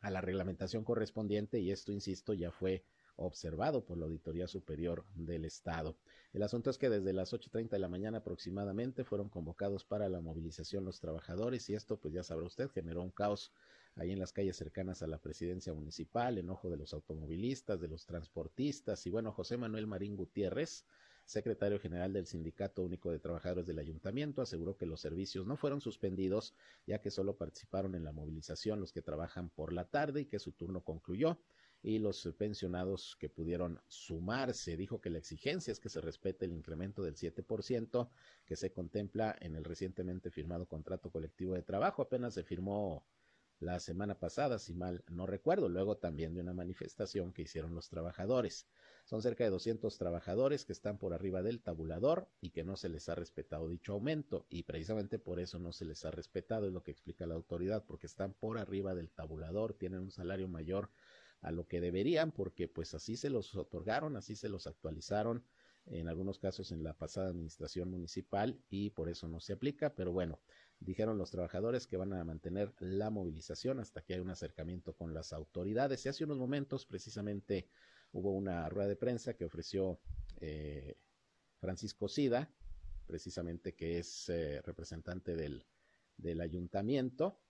a 0.00 0.10
la 0.10 0.20
reglamentación 0.20 0.84
correspondiente 0.84 1.60
y 1.60 1.70
esto, 1.70 1.92
insisto, 1.92 2.34
ya 2.34 2.50
fue 2.50 2.84
observado 3.16 3.84
por 3.84 3.96
la 3.96 4.04
Auditoría 4.04 4.46
Superior 4.46 5.04
del 5.14 5.44
Estado. 5.44 5.96
El 6.32 6.42
asunto 6.42 6.70
es 6.70 6.78
que 6.78 6.90
desde 6.90 7.12
las 7.12 7.32
8.30 7.32 7.70
de 7.70 7.78
la 7.78 7.88
mañana 7.88 8.18
aproximadamente 8.18 9.04
fueron 9.04 9.28
convocados 9.28 9.84
para 9.84 10.08
la 10.08 10.20
movilización 10.20 10.84
los 10.84 11.00
trabajadores 11.00 11.70
y 11.70 11.74
esto, 11.74 11.96
pues 11.96 12.12
ya 12.12 12.22
sabrá 12.22 12.46
usted, 12.46 12.70
generó 12.70 13.02
un 13.02 13.10
caos 13.10 13.52
ahí 13.96 14.10
en 14.10 14.18
las 14.18 14.32
calles 14.32 14.56
cercanas 14.56 15.02
a 15.02 15.06
la 15.06 15.18
presidencia 15.18 15.72
municipal, 15.72 16.38
enojo 16.38 16.70
de 16.70 16.76
los 16.76 16.92
automovilistas, 16.92 17.80
de 17.80 17.88
los 17.88 18.06
transportistas 18.06 19.06
y 19.06 19.10
bueno, 19.10 19.32
José 19.32 19.56
Manuel 19.56 19.86
Marín 19.86 20.16
Gutiérrez, 20.16 20.84
secretario 21.24 21.78
general 21.78 22.12
del 22.12 22.26
Sindicato 22.26 22.82
Único 22.82 23.10
de 23.10 23.18
Trabajadores 23.18 23.66
del 23.66 23.78
Ayuntamiento, 23.78 24.42
aseguró 24.42 24.76
que 24.76 24.86
los 24.86 25.00
servicios 25.00 25.46
no 25.46 25.56
fueron 25.56 25.80
suspendidos, 25.80 26.54
ya 26.86 27.00
que 27.00 27.10
solo 27.10 27.36
participaron 27.36 27.94
en 27.94 28.04
la 28.04 28.12
movilización 28.12 28.80
los 28.80 28.92
que 28.92 29.02
trabajan 29.02 29.48
por 29.48 29.72
la 29.72 29.86
tarde 29.86 30.22
y 30.22 30.26
que 30.26 30.38
su 30.38 30.52
turno 30.52 30.82
concluyó 30.82 31.38
y 31.84 31.98
los 31.98 32.26
pensionados 32.38 33.14
que 33.20 33.28
pudieron 33.28 33.78
sumarse. 33.88 34.76
Dijo 34.76 35.02
que 35.02 35.10
la 35.10 35.18
exigencia 35.18 35.70
es 35.70 35.80
que 35.80 35.90
se 35.90 36.00
respete 36.00 36.46
el 36.46 36.52
incremento 36.52 37.02
del 37.02 37.14
7% 37.14 38.08
que 38.46 38.56
se 38.56 38.72
contempla 38.72 39.36
en 39.40 39.54
el 39.54 39.64
recientemente 39.64 40.30
firmado 40.30 40.66
contrato 40.66 41.10
colectivo 41.10 41.52
de 41.52 41.62
trabajo. 41.62 42.00
Apenas 42.00 42.32
se 42.32 42.42
firmó 42.42 43.06
la 43.64 43.80
semana 43.80 44.18
pasada, 44.18 44.58
si 44.58 44.74
mal 44.74 45.02
no 45.08 45.26
recuerdo, 45.26 45.68
luego 45.68 45.96
también 45.96 46.34
de 46.34 46.42
una 46.42 46.52
manifestación 46.52 47.32
que 47.32 47.42
hicieron 47.42 47.74
los 47.74 47.88
trabajadores. 47.88 48.68
Son 49.04 49.22
cerca 49.22 49.44
de 49.44 49.50
200 49.50 49.96
trabajadores 49.96 50.64
que 50.64 50.72
están 50.72 50.98
por 50.98 51.14
arriba 51.14 51.42
del 51.42 51.62
tabulador 51.62 52.28
y 52.40 52.50
que 52.50 52.62
no 52.62 52.76
se 52.76 52.90
les 52.90 53.08
ha 53.08 53.14
respetado 53.14 53.68
dicho 53.68 53.92
aumento 53.92 54.46
y 54.50 54.64
precisamente 54.64 55.18
por 55.18 55.40
eso 55.40 55.58
no 55.58 55.72
se 55.72 55.86
les 55.86 56.04
ha 56.04 56.10
respetado, 56.10 56.66
es 56.66 56.72
lo 56.72 56.82
que 56.82 56.90
explica 56.90 57.26
la 57.26 57.34
autoridad, 57.34 57.84
porque 57.86 58.06
están 58.06 58.34
por 58.34 58.58
arriba 58.58 58.94
del 58.94 59.10
tabulador, 59.10 59.72
tienen 59.72 60.00
un 60.00 60.10
salario 60.10 60.46
mayor 60.46 60.90
a 61.40 61.50
lo 61.50 61.66
que 61.66 61.80
deberían, 61.80 62.32
porque 62.32 62.68
pues 62.68 62.94
así 62.94 63.16
se 63.16 63.30
los 63.30 63.54
otorgaron, 63.54 64.16
así 64.16 64.36
se 64.36 64.48
los 64.48 64.66
actualizaron 64.66 65.44
en 65.86 66.08
algunos 66.08 66.38
casos 66.38 66.72
en 66.72 66.82
la 66.82 66.94
pasada 66.94 67.28
administración 67.28 67.90
municipal 67.90 68.58
y 68.70 68.90
por 68.90 69.08
eso 69.08 69.28
no 69.28 69.40
se 69.40 69.52
aplica, 69.52 69.94
pero 69.94 70.12
bueno, 70.12 70.40
dijeron 70.84 71.18
los 71.18 71.30
trabajadores 71.30 71.86
que 71.86 71.96
van 71.96 72.12
a 72.12 72.24
mantener 72.24 72.72
la 72.78 73.10
movilización 73.10 73.80
hasta 73.80 74.02
que 74.02 74.14
haya 74.14 74.22
un 74.22 74.30
acercamiento 74.30 74.94
con 74.94 75.14
las 75.14 75.32
autoridades. 75.32 76.04
Y 76.04 76.08
hace 76.08 76.24
unos 76.24 76.38
momentos 76.38 76.86
precisamente 76.86 77.68
hubo 78.12 78.32
una 78.32 78.68
rueda 78.68 78.88
de 78.88 78.96
prensa 78.96 79.34
que 79.34 79.44
ofreció 79.44 79.98
eh, 80.40 80.96
Francisco 81.58 82.08
Sida, 82.08 82.50
precisamente 83.06 83.74
que 83.74 83.98
es 83.98 84.28
eh, 84.28 84.60
representante 84.62 85.36
del, 85.36 85.64
del, 86.16 86.40
ayuntamiento, 86.40 87.40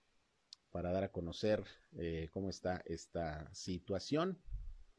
para 0.71 0.91
dar 0.91 1.03
a 1.03 1.11
conocer 1.11 1.63
eh, 1.97 2.29
cómo 2.31 2.49
está 2.49 2.81
esta 2.85 3.53
situación. 3.53 4.39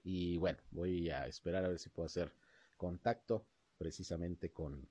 Y 0.04 0.36
bueno, 0.36 0.58
voy 0.70 1.10
a 1.10 1.26
esperar 1.26 1.64
a 1.64 1.68
ver 1.68 1.78
si 1.78 1.88
puedo 1.88 2.06
hacer 2.06 2.32
contacto 2.76 3.46
precisamente 3.78 4.52
con, 4.52 4.88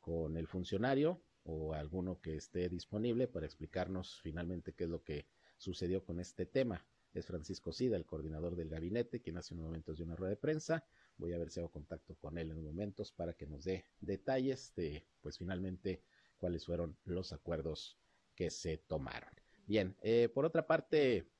con 0.00 0.36
el 0.36 0.46
funcionario 0.46 1.22
o 1.48 1.72
alguno 1.72 2.20
que 2.20 2.36
esté 2.36 2.68
disponible 2.68 3.26
para 3.26 3.46
explicarnos 3.46 4.20
finalmente 4.20 4.74
qué 4.74 4.84
es 4.84 4.90
lo 4.90 5.02
que 5.02 5.26
sucedió 5.56 6.04
con 6.04 6.20
este 6.20 6.44
tema. 6.44 6.84
Es 7.14 7.24
Francisco 7.24 7.72
Sida, 7.72 7.96
el 7.96 8.04
coordinador 8.04 8.54
del 8.54 8.68
gabinete, 8.68 9.20
quien 9.22 9.38
hace 9.38 9.54
unos 9.54 9.66
momentos 9.66 9.96
de 9.96 10.04
una 10.04 10.14
rueda 10.14 10.30
de 10.30 10.36
prensa. 10.36 10.84
Voy 11.16 11.32
a 11.32 11.38
ver 11.38 11.50
si 11.50 11.58
hago 11.58 11.70
contacto 11.70 12.16
con 12.16 12.36
él 12.36 12.50
en 12.50 12.58
unos 12.58 12.72
momentos 12.72 13.12
para 13.12 13.32
que 13.32 13.46
nos 13.46 13.64
dé 13.64 13.86
detalles 14.00 14.74
de, 14.76 15.06
pues 15.22 15.38
finalmente, 15.38 16.02
cuáles 16.36 16.66
fueron 16.66 16.98
los 17.04 17.32
acuerdos 17.32 17.98
que 18.34 18.50
se 18.50 18.76
tomaron. 18.76 19.30
Bien, 19.66 19.96
eh, 20.02 20.28
por 20.28 20.44
otra 20.44 20.66
parte, 20.66 21.30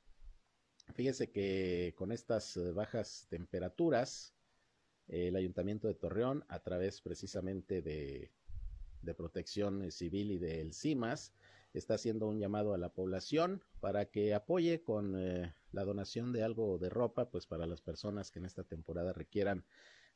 fíjese 0.94 1.30
que 1.30 1.94
con 1.98 2.12
estas 2.12 2.56
eh, 2.56 2.72
bajas 2.72 3.26
temperaturas, 3.28 4.34
el 5.06 5.36
Ayuntamiento 5.36 5.86
de 5.86 5.94
Torreón, 5.94 6.46
a 6.48 6.60
través 6.60 7.02
precisamente 7.02 7.82
de 7.82 8.32
de 9.02 9.14
Protección 9.14 9.90
Civil 9.90 10.32
y 10.32 10.38
del 10.38 10.72
CIMAS 10.72 11.32
está 11.74 11.94
haciendo 11.94 12.26
un 12.26 12.38
llamado 12.38 12.74
a 12.74 12.78
la 12.78 12.88
población 12.88 13.62
para 13.80 14.06
que 14.06 14.34
apoye 14.34 14.82
con 14.82 15.14
eh, 15.16 15.54
la 15.72 15.84
donación 15.84 16.32
de 16.32 16.42
algo 16.42 16.78
de 16.78 16.88
ropa, 16.88 17.30
pues 17.30 17.46
para 17.46 17.66
las 17.66 17.80
personas 17.80 18.30
que 18.30 18.38
en 18.38 18.46
esta 18.46 18.64
temporada 18.64 19.12
requieran 19.12 19.64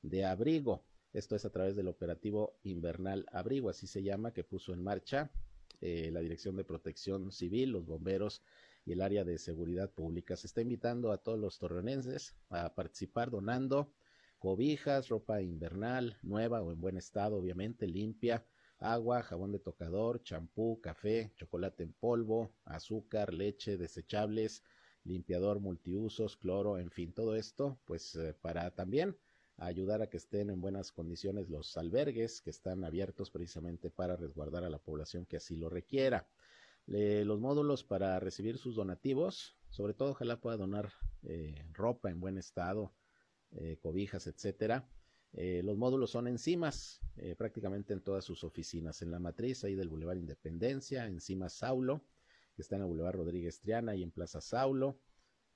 de 0.02 0.24
abrigo. 0.24 0.84
Esto 1.12 1.36
es 1.36 1.44
a 1.44 1.50
través 1.50 1.76
del 1.76 1.88
operativo 1.88 2.56
Invernal 2.62 3.26
Abrigo, 3.32 3.68
así 3.68 3.86
se 3.86 4.02
llama, 4.02 4.32
que 4.32 4.44
puso 4.44 4.72
en 4.72 4.82
marcha 4.82 5.30
eh, 5.80 6.10
la 6.10 6.20
Dirección 6.20 6.56
de 6.56 6.64
Protección 6.64 7.30
Civil, 7.32 7.70
los 7.70 7.84
bomberos 7.84 8.42
y 8.86 8.92
el 8.92 9.02
área 9.02 9.24
de 9.24 9.38
seguridad 9.38 9.90
pública. 9.90 10.36
Se 10.36 10.46
está 10.46 10.62
invitando 10.62 11.12
a 11.12 11.18
todos 11.18 11.38
los 11.38 11.58
torreonenses 11.58 12.34
a 12.48 12.74
participar 12.74 13.30
donando 13.30 13.92
cobijas, 14.38 15.08
ropa 15.08 15.42
invernal, 15.42 16.18
nueva 16.22 16.62
o 16.62 16.72
en 16.72 16.80
buen 16.80 16.96
estado, 16.96 17.36
obviamente, 17.36 17.86
limpia, 17.86 18.44
agua, 18.82 19.22
jabón 19.22 19.52
de 19.52 19.58
tocador, 19.58 20.22
champú, 20.22 20.80
café, 20.80 21.32
chocolate 21.36 21.84
en 21.84 21.92
polvo, 21.92 22.52
azúcar, 22.64 23.32
leche, 23.32 23.76
desechables, 23.76 24.62
limpiador 25.04 25.60
multiusos, 25.60 26.36
cloro, 26.36 26.78
en 26.78 26.90
fin, 26.90 27.12
todo 27.12 27.34
esto, 27.34 27.78
pues 27.84 28.14
eh, 28.16 28.34
para 28.40 28.70
también 28.72 29.16
ayudar 29.56 30.02
a 30.02 30.08
que 30.08 30.16
estén 30.16 30.50
en 30.50 30.60
buenas 30.60 30.92
condiciones 30.92 31.48
los 31.48 31.76
albergues 31.76 32.40
que 32.40 32.50
están 32.50 32.84
abiertos 32.84 33.30
precisamente 33.30 33.90
para 33.90 34.16
resguardar 34.16 34.64
a 34.64 34.70
la 34.70 34.78
población 34.78 35.26
que 35.26 35.36
así 35.36 35.56
lo 35.56 35.68
requiera. 35.68 36.26
los 36.86 37.40
módulos 37.40 37.84
para 37.84 38.18
recibir 38.18 38.58
sus 38.58 38.74
donativos, 38.74 39.56
sobre 39.70 39.94
todo 39.94 40.10
ojalá 40.10 40.40
pueda 40.40 40.56
donar 40.56 40.92
eh, 41.22 41.54
ropa 41.72 42.10
en 42.10 42.20
buen 42.20 42.38
estado, 42.38 42.92
eh, 43.52 43.78
cobijas, 43.80 44.26
etcétera. 44.26 44.88
Eh, 45.34 45.62
los 45.64 45.78
módulos 45.78 46.10
son 46.10 46.28
enzimas, 46.28 47.00
eh, 47.16 47.34
prácticamente 47.36 47.94
en 47.94 48.02
todas 48.02 48.24
sus 48.24 48.44
oficinas. 48.44 49.00
En 49.02 49.10
la 49.10 49.18
matriz, 49.18 49.64
ahí 49.64 49.74
del 49.74 49.88
Boulevard 49.88 50.18
Independencia, 50.18 51.06
enzimas 51.06 51.54
Saulo, 51.54 52.04
que 52.54 52.62
está 52.62 52.76
en 52.76 52.82
el 52.82 52.88
Boulevard 52.88 53.16
Rodríguez 53.16 53.60
Triana 53.60 53.94
y 53.94 54.02
en 54.02 54.10
Plaza 54.10 54.40
Saulo. 54.40 55.00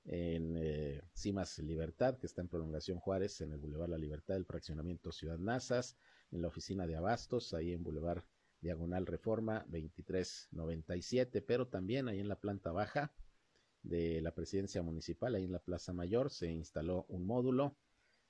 En 0.05 0.55
eh, 0.57 1.01
Cimas 1.13 1.59
Libertad, 1.59 2.17
que 2.17 2.27
está 2.27 2.41
en 2.41 2.47
Prolongación 2.47 2.97
Juárez, 2.99 3.41
en 3.41 3.51
el 3.51 3.59
Boulevard 3.59 3.89
La 3.89 3.97
Libertad 3.97 4.35
del 4.35 4.45
Fraccionamiento 4.45 5.11
Ciudad 5.11 5.37
Nazas. 5.37 5.97
En 6.31 6.41
la 6.41 6.47
oficina 6.47 6.87
de 6.87 6.95
Abastos, 6.95 7.53
ahí 7.53 7.73
en 7.73 7.83
Boulevard 7.83 8.23
Diagonal 8.61 9.05
Reforma 9.05 9.65
2397. 9.67 11.41
Pero 11.41 11.67
también 11.67 12.07
ahí 12.07 12.19
en 12.19 12.29
la 12.29 12.39
planta 12.39 12.71
baja 12.71 13.13
de 13.83 14.21
la 14.21 14.33
presidencia 14.33 14.81
municipal, 14.81 15.35
ahí 15.35 15.43
en 15.43 15.51
la 15.51 15.59
Plaza 15.59 15.93
Mayor, 15.93 16.31
se 16.31 16.51
instaló 16.51 17.05
un 17.09 17.25
módulo 17.25 17.77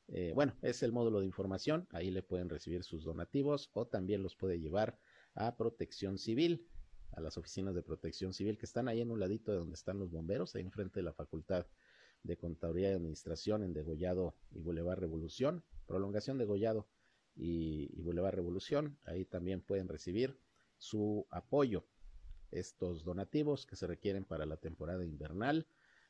eh, 0.09 0.31
bueno, 0.33 0.55
es 0.61 0.83
el 0.83 0.93
módulo 0.93 1.19
de 1.19 1.25
información, 1.25 1.87
ahí 1.91 2.11
le 2.11 2.23
pueden 2.23 2.49
recibir 2.49 2.83
sus 2.83 3.03
donativos 3.03 3.69
o 3.73 3.87
también 3.87 4.23
los 4.23 4.35
puede 4.35 4.59
llevar 4.59 4.97
a 5.35 5.57
Protección 5.57 6.17
Civil, 6.17 6.65
a 7.11 7.21
las 7.21 7.37
oficinas 7.37 7.75
de 7.75 7.83
Protección 7.83 8.33
Civil 8.33 8.57
que 8.57 8.65
están 8.65 8.87
ahí 8.87 9.01
en 9.01 9.11
un 9.11 9.19
ladito 9.19 9.51
de 9.51 9.57
donde 9.57 9.75
están 9.75 9.99
los 9.99 10.11
bomberos, 10.11 10.55
ahí 10.55 10.61
enfrente 10.61 11.01
de 11.01 11.03
la 11.03 11.13
Facultad 11.13 11.65
de 12.23 12.37
Contaduría 12.37 12.91
y 12.91 12.93
Administración 12.93 13.63
en 13.63 13.73
Degollado 13.73 14.35
y 14.51 14.61
Boulevard 14.61 14.99
Revolución, 14.99 15.63
prolongación 15.85 16.37
de 16.37 16.45
Degollado 16.45 16.87
y, 17.35 17.89
y 17.93 18.01
Boulevard 18.01 18.35
Revolución, 18.35 18.97
ahí 19.03 19.25
también 19.25 19.61
pueden 19.61 19.87
recibir 19.89 20.39
su 20.77 21.27
apoyo, 21.31 21.85
estos 22.51 23.03
donativos 23.03 23.65
que 23.65 23.75
se 23.75 23.87
requieren 23.87 24.23
para 24.23 24.45
la 24.45 24.57
temporada 24.57 25.03
invernal 25.03 25.67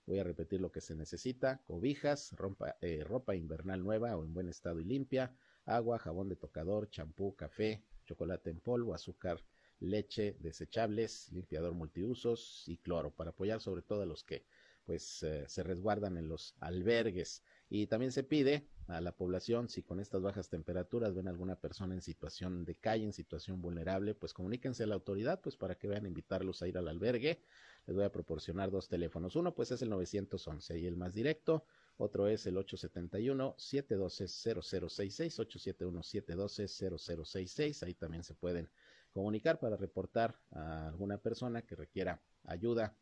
Voy 0.07 0.19
a 0.19 0.23
repetir 0.23 0.61
lo 0.61 0.71
que 0.71 0.79
se 0.79 0.95
necesita. 0.95 1.61
Cobijas, 1.67 2.33
eh, 2.81 3.03
ropa 3.03 3.35
invernal 3.35 3.83
nueva 3.83 4.15
o 4.15 4.23
en 4.23 4.33
buen 4.33 4.47
estado 4.47 4.79
y 4.79 4.85
limpia, 4.85 5.35
agua, 5.65 5.99
jabón 5.99 6.29
de 6.29 6.37
tocador, 6.37 6.89
champú, 6.89 7.35
café, 7.35 7.83
chocolate 8.05 8.49
en 8.49 8.61
polvo, 8.61 8.93
azúcar, 8.93 9.43
leche, 9.81 10.37
desechables, 10.39 11.29
limpiador 11.33 11.73
multiusos 11.73 12.63
y 12.67 12.77
cloro 12.77 13.11
para 13.11 13.31
apoyar 13.31 13.59
sobre 13.59 13.81
todo 13.81 14.01
a 14.01 14.05
los 14.05 14.23
que 14.23 14.45
pues 14.85 15.21
eh, 15.23 15.43
se 15.49 15.63
resguardan 15.63 16.17
en 16.17 16.29
los 16.29 16.55
albergues. 16.61 17.43
Y 17.69 17.87
también 17.87 18.11
se 18.11 18.23
pide 18.23 18.67
a 18.87 19.01
la 19.01 19.11
población, 19.11 19.67
si 19.67 19.83
con 19.83 19.99
estas 19.99 20.21
bajas 20.21 20.49
temperaturas 20.49 21.13
ven 21.13 21.27
alguna 21.27 21.55
persona 21.55 21.93
en 21.93 22.01
situación 22.01 22.63
de 22.63 22.75
calle, 22.75 23.03
en 23.03 23.13
situación 23.13 23.61
vulnerable, 23.61 24.15
pues 24.15 24.33
comuníquense 24.33 24.83
a 24.83 24.87
la 24.87 24.95
autoridad, 24.95 25.41
pues 25.41 25.57
para 25.57 25.75
que 25.75 25.87
vean 25.87 26.05
invitarlos 26.05 26.61
a 26.61 26.67
ir 26.67 26.77
al 26.77 26.87
albergue 26.87 27.39
les 27.87 27.95
voy 27.95 28.05
a 28.05 28.11
proporcionar 28.11 28.69
dos 28.69 28.87
teléfonos. 28.89 29.37
Uno 29.37 29.55
pues 29.55 29.71
es 29.71 29.81
el 29.81 29.89
911 29.89 30.77
y 30.77 30.85
el 30.85 30.97
más 30.97 31.13
directo. 31.13 31.63
Otro 31.95 32.27
es 32.27 32.45
el 32.45 32.57
871-712-0066, 32.57 35.39
871-712-0066. 35.39 37.83
Ahí 37.83 37.93
también 37.93 38.23
se 38.23 38.33
pueden 38.35 38.69
comunicar 39.11 39.57
para 39.57 39.77
reportar 39.77 40.37
a 40.51 40.89
alguna 40.89 41.17
persona 41.17 41.61
que 41.61 41.77
requiera 41.77 42.21
ayuda 42.43 42.93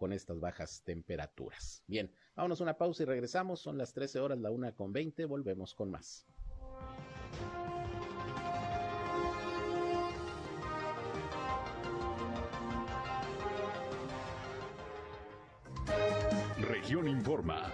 con 0.00 0.14
estas 0.14 0.40
bajas 0.40 0.82
temperaturas. 0.82 1.84
Bien, 1.86 2.10
vámonos 2.34 2.58
a 2.60 2.64
una 2.64 2.78
pausa 2.78 3.02
y 3.02 3.06
regresamos. 3.06 3.60
Son 3.60 3.76
las 3.76 3.92
13 3.92 4.18
horas, 4.18 4.38
la 4.38 4.50
una 4.50 4.74
con 4.74 4.94
20. 4.94 5.26
Volvemos 5.26 5.74
con 5.74 5.90
más. 5.90 6.26
informa. 17.06 17.70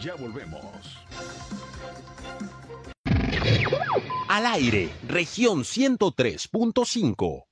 Ya 0.00 0.14
volvemos. 0.14 0.98
Al 4.28 4.46
aire, 4.46 4.90
región 5.08 5.64
103.5. 5.64 7.44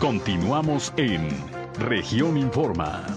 Continuamos 0.00 0.92
en 0.96 1.63
región 1.78 2.36
informa. 2.36 3.16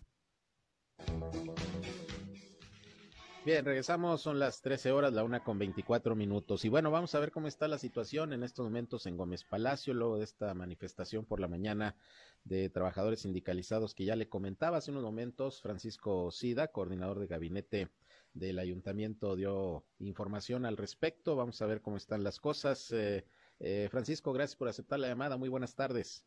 Bien, 3.46 3.63
regresamos, 3.63 4.22
son 4.22 4.39
las 4.39 4.62
13 4.62 4.91
horas, 4.91 5.13
la 5.13 5.24
una 5.24 5.41
con 5.41 5.58
24 5.58 6.17
minutos. 6.17 6.65
Y 6.65 6.70
bueno, 6.70 6.91
vamos 6.91 7.15
a 7.15 7.20
ver 7.20 7.32
cómo 7.32 7.48
está 7.48 7.70
la 7.70 7.78
situación 7.78 8.34
en 8.34 8.43
estos 8.43 8.65
momentos 8.65 9.06
en 9.06 9.15
Gómez 9.15 9.46
Palacio, 9.46 9.93
luego 9.93 10.17
de 10.17 10.26
esta 10.26 10.54
manifestación 10.54 11.24
por 11.24 11.39
la 11.39 11.48
mañana 11.48 11.96
de 12.43 12.70
trabajadores 12.70 13.22
sindicalizados 13.22 13.93
que 13.96 14.04
ya 14.04 14.17
le 14.17 14.28
comentaba 14.28 14.78
hace 14.78 14.91
unos 14.91 15.04
momentos. 15.04 15.62
Francisco 15.62 16.30
Sida, 16.32 16.67
coordinador 16.67 17.20
de 17.20 17.28
gabinete 17.28 17.89
del 18.34 18.60
ayuntamiento, 18.60 19.38
dio 19.38 19.86
información 20.00 20.65
al 20.65 20.76
respecto. 20.76 21.38
Vamos 21.38 21.62
a 21.62 21.67
ver 21.67 21.82
cómo 21.82 21.96
están 21.96 22.26
las 22.26 22.41
cosas. 22.41 22.91
Eh, 22.91 23.24
eh, 23.60 23.88
Francisco, 23.89 24.34
gracias 24.34 24.58
por 24.58 24.67
aceptar 24.67 25.00
la 25.00 25.08
llamada. 25.08 25.38
Muy 25.38 25.48
buenas 25.48 25.74
tardes. 25.74 26.26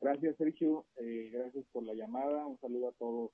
Gracias, 0.00 0.36
Sergio. 0.36 0.86
Eh, 0.96 1.30
gracias 1.32 1.64
por 1.72 1.84
la 1.84 1.94
llamada. 1.94 2.46
Un 2.46 2.58
saludo 2.58 2.88
a 2.88 2.92
todos 2.92 3.30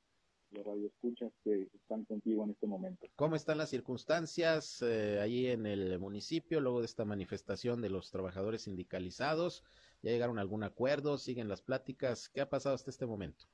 los 0.50 0.64
radioescuchas 0.64 1.32
que 1.44 1.68
están 1.74 2.04
contigo 2.04 2.44
en 2.44 2.50
este 2.50 2.66
momento. 2.66 3.06
¿Cómo 3.16 3.36
están 3.36 3.58
las 3.58 3.70
circunstancias 3.70 4.82
eh, 4.82 5.20
ahí 5.20 5.46
en 5.46 5.66
el 5.66 5.98
municipio 5.98 6.60
luego 6.60 6.80
de 6.80 6.86
esta 6.86 7.04
manifestación 7.04 7.80
de 7.82 7.90
los 7.90 8.10
trabajadores 8.10 8.62
sindicalizados? 8.62 9.64
¿Ya 10.02 10.10
llegaron 10.10 10.38
a 10.38 10.42
algún 10.42 10.64
acuerdo? 10.64 11.18
¿Siguen 11.18 11.48
las 11.48 11.62
pláticas? 11.62 12.28
¿Qué 12.28 12.40
ha 12.40 12.50
pasado 12.50 12.74
hasta 12.74 12.90
este 12.90 13.06
momento? 13.06 13.46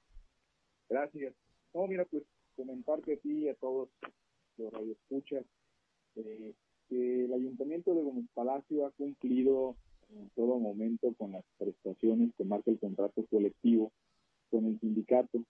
Gracias. 0.89 1.35
No, 1.75 1.87
mira, 1.87 2.05
pues 2.07 2.25
comentarte 2.57 3.15
a 3.15 3.17
ti 3.19 3.45
y 3.45 3.49
a 3.49 3.55
todos 3.55 3.89
los 4.57 4.73
radioescuchas 4.73 5.45
eh, 6.17 6.55
que 6.89 7.25
el 7.25 7.33
Ayuntamiento 7.33 7.95
de 7.95 8.03
Gómez 8.03 8.27
Palacio 8.35 8.87
ha 8.87 8.91
cumplido 8.93 9.77
en 10.17 10.31
todo 10.35 10.59
momento 10.59 11.13
con 11.19 11.33
las 11.33 11.45
prestaciones 11.59 12.31
que 12.37 12.45
marca 12.45 12.71
el 12.71 12.79
contrato 12.79 13.25
colectivo 13.31 13.91
con 14.51 14.67
el 14.67 14.79
sindicato 14.81 15.43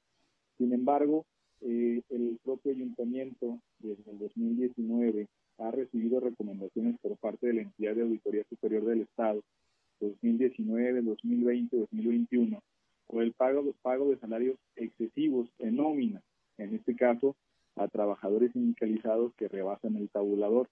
sin 0.63 0.73
embargo, 0.73 1.27
eh, 1.61 2.03
el 2.09 2.39
propio 2.45 2.71
ayuntamiento 2.71 3.59
desde 3.81 4.13
el 4.13 4.19
2019 4.21 5.27
ha 5.59 5.71
recibido 5.73 6.21
recomendaciones 6.21 6.97
por 7.01 7.17
parte 7.17 7.49
de 7.49 7.55
la 7.55 7.63
entidad 7.63 7.97
de 7.97 8.03
auditoría 8.03 8.45
superior 8.49 8.85
del 8.85 9.01
Estado 9.03 9.43
2019, 10.01 11.03
2020, 11.03 11.77
2021 11.77 12.63
por 13.09 13.23
el 13.25 13.33
pago, 13.33 13.65
pago 13.83 14.09
de 14.11 14.19
salarios 14.19 14.57
excesivos 14.77 15.49
en 15.59 15.77
nómina, 15.77 16.23
en 16.59 16.77
este 16.77 16.95
caso 16.95 17.35
a 17.75 17.89
trabajadores 17.89 18.53
sindicalizados 18.53 19.35
que 19.35 19.49
rebasan 19.49 19.97
el 19.97 20.09
tabulador. 20.11 20.69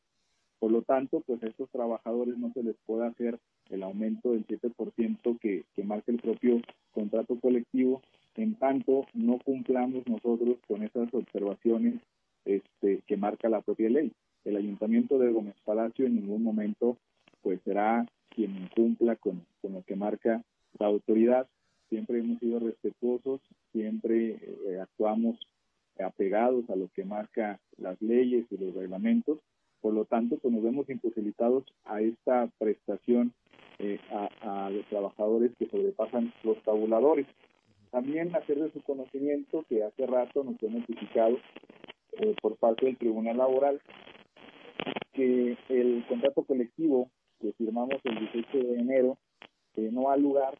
Por 0.61 0.70
lo 0.70 0.83
tanto, 0.83 1.20
pues 1.26 1.42
a 1.42 1.48
estos 1.48 1.68
trabajadores 1.70 2.38
no 2.38 2.53
se 2.53 2.62
les 2.62 2.76
puede 2.87 3.09
hacer 3.09 3.40
el 3.70 3.83
aumento 3.83 4.33
del 4.33 4.46
7% 4.46 5.38
que, 5.38 5.64
que 5.74 5.85
marca 5.85 6.12
el 6.12 6.18
propio 6.18 6.61
contrato 6.92 7.38
colectivo 7.38 8.02
en 8.37 8.54
tanto 8.54 9.06
no 9.14 9.38
cumplamos 9.38 10.06
nosotros 10.06 10.59
con 10.66 10.83
esas 10.83 11.12
observaciones 11.12 12.00
este, 12.44 13.02
que 13.06 13.16
marca 13.16 13.48
la 13.48 13.61
propia 13.61 13.90
ley. 13.90 14.12
El 14.44 14.56
ayuntamiento 14.56 15.18
de 15.18 15.30
Gómez 15.30 15.56
Palacio 15.64 16.06
en 16.06 16.16
ningún 16.16 16.42
momento 16.42 16.96
pues 17.42 17.61
será 17.64 18.06
quien 18.30 18.56
incumpla 18.56 19.16
con, 19.16 19.44
lo 19.62 19.83
que 19.83 19.96
marca 19.96 20.42
la 20.78 20.87
autoridad. 20.87 21.46
Siempre 21.88 22.20
hemos 22.20 22.38
sido 22.38 22.61
respetuosos, 22.61 23.40
siempre 23.72 24.38
eh, 24.68 24.80
actuamos 24.80 25.38
apegados 25.98 26.68
a 26.70 26.76
lo 26.76 26.88
que 26.94 27.04
marca 27.04 27.61
las 27.76 28.00
leyes 28.00 28.46
y 28.50 28.56
los 28.56 28.74
reglamentos. 28.74 29.38
Por 29.80 29.94
lo 29.94 30.04
tanto, 30.04 30.37
pues 30.38 30.54
nos 30.54 30.62
vemos 30.62 30.88
imposibilitados 30.88 31.64
a 31.85 32.00
esta 32.00 32.48
prestación 32.59 33.33
eh, 33.82 33.98
a, 34.42 34.68
los 34.68 34.84
trabajadores 34.86 35.52
que 35.58 35.66
sobrepasan 35.66 36.34
los 36.42 36.62
tabuladores. 36.64 37.26
También 37.90 38.36
hacer 38.36 38.58
de 38.58 38.70
su 38.72 38.82
conocimiento 38.82 39.64
que 39.70 39.82
hace 39.82 40.06
rato 40.06 40.44
nos 40.44 40.58
fue 40.58 40.68
notificado 40.68 41.38
eh, 42.18 42.36
por 42.42 42.56
parte 42.56 42.84
del 42.84 42.98
Tribunal 42.98 43.38
Laboral 43.38 43.80
que 45.14 45.56
el 45.70 46.04
contrato 46.08 46.42
colectivo 46.42 47.08
que 47.40 47.52
firmamos 47.54 47.96
el 48.04 48.18
18 48.18 48.58
de 48.58 48.78
enero 48.80 49.16
eh, 49.76 49.88
no 49.90 50.10
ha 50.10 50.16
lugar, 50.18 50.58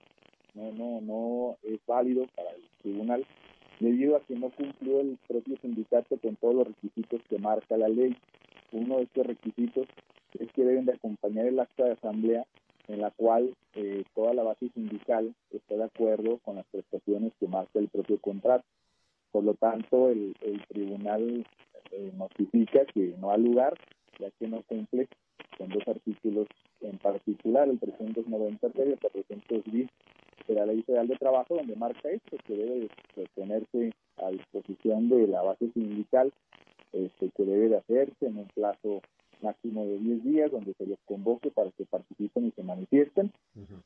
no, 0.55 0.73
no, 0.73 1.03
no 1.03 1.57
es 1.63 1.79
válido 1.87 2.27
para 2.35 2.51
el 2.53 2.63
tribunal 2.81 3.27
debido 3.81 4.17
a 4.17 4.21
que 4.21 4.35
no 4.35 4.49
cumplió 4.49 5.01
el 5.01 5.19
propio 5.29 5.59
sindicato 5.59 6.17
con 6.17 6.37
todos 6.37 6.55
los 6.55 6.69
requisitos 6.69 7.21
que 7.29 7.39
marca 7.39 7.77
la 7.77 7.89
ley. 7.89 8.17
Uno 8.73 8.97
de 8.97 9.03
estos 9.03 9.27
requisitos 9.27 9.87
es 10.39 10.51
que 10.53 10.65
deben 10.65 10.87
de 10.87 10.95
acompañar 10.95 11.45
el 11.45 11.61
acta 11.61 11.85
de 11.85 11.93
asamblea 11.93 12.47
en 12.89 13.01
la 13.01 13.11
cual 13.11 13.55
eh, 13.75 14.05
toda 14.15 14.35
la 14.35 14.43
base 14.43 14.69
sindical 14.71 15.35
está 15.51 15.77
de 15.77 15.85
acuerdo 15.85 16.39
con 16.39 16.57
las 16.57 16.67
prestaciones 16.67 17.33
que 17.39 17.47
marca 17.47 17.79
el 17.79 17.89
propio 17.89 18.19
contrato. 18.21 18.65
Por 19.31 19.45
lo 19.45 19.55
tanto, 19.55 20.11
el, 20.11 20.35
tribunal 20.69 21.47
eh, 21.93 22.13
notifica 22.17 22.85
que 22.87 23.15
no 23.19 23.31
ha 23.31 23.37
lugar, 23.37 23.75
ya 24.19 24.31
que 24.39 24.49
no 24.49 24.63
cumple 24.63 25.09
con 25.57 25.69
dos 25.69 25.87
artículos 25.87 26.49
en 26.81 26.99
particular, 26.99 27.69
el 27.69 27.79
390 27.79 28.69
y 28.75 28.81
el 28.81 28.99
410 28.99 29.89
de 30.49 30.55
la 30.55 30.67
Ley 30.67 30.83
Federal 30.83 31.07
de 31.07 31.17
Trabajo, 31.17 31.57
donde 31.57 31.77
marca 31.77 32.11
esto, 32.11 32.37
que 32.47 32.55
debe 32.57 32.89
de 33.17 33.29
ponerse 33.35 33.93
a 34.17 34.31
disposición 34.31 35.09
de 35.09 35.27
la 35.29 35.43
base 35.43 35.71
sindical, 35.73 36.33
este, 36.93 37.31
que 37.37 37.45
debe 37.45 37.69
de 37.69 37.77
hacerse 37.77 38.27
en 38.27 38.39
un 38.39 38.49
plazo 38.49 39.01
máximo 39.43 39.85
de 39.85 39.99
10 39.99 40.25
días, 40.25 40.51
donde 40.51 40.75
se 40.75 40.87
les 40.87 40.99
convoque 41.07 41.51
para 41.51 41.71
que 41.73 41.85
participen 41.85 42.47
y 42.47 42.51
se 42.53 42.63
manifiesten. 42.63 43.33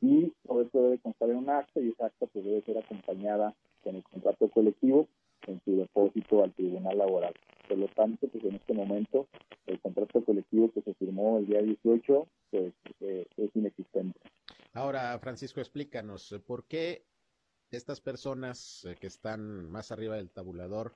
Y 0.01 0.33
todo 0.47 0.63
esto 0.63 0.83
debe 0.83 0.99
constar 0.99 1.31
en 1.31 1.37
un 1.37 1.51
acta 1.51 1.81
y 1.81 1.89
esa 1.89 2.07
acta 2.07 2.27
pues, 2.27 2.45
debe 2.45 2.63
ser 2.63 2.79
acompañada 2.79 3.55
con 3.83 3.97
el 3.97 4.03
contrato 4.03 4.49
colectivo 4.49 5.09
en 5.47 5.61
su 5.65 5.77
depósito 5.77 6.43
al 6.43 6.53
Tribunal 6.53 6.99
Laboral. 6.99 7.35
Por 7.69 7.79
lo 7.79 7.89
tanto, 7.89 8.29
pues 8.29 8.45
en 8.45 8.55
este 8.55 8.73
momento 8.73 9.27
el 9.67 9.81
contrato 9.81 10.25
colectivo 10.25 10.71
que 10.73 10.83
se 10.83 10.95
firmó 10.95 11.39
el 11.39 11.47
día 11.47 11.63
18 11.63 12.27
pues, 12.51 12.73
eh, 13.01 13.27
es 13.37 13.51
inexistente. 13.55 14.19
Ahora, 14.73 15.19
Francisco, 15.19 15.61
explícanos, 15.61 16.35
¿por 16.47 16.65
qué 16.65 17.05
estas 17.71 18.01
personas 18.01 18.85
eh, 18.85 18.97
que 19.01 19.07
están 19.07 19.71
más 19.71 19.93
arriba 19.93 20.17
del 20.17 20.31
tabulador 20.31 20.95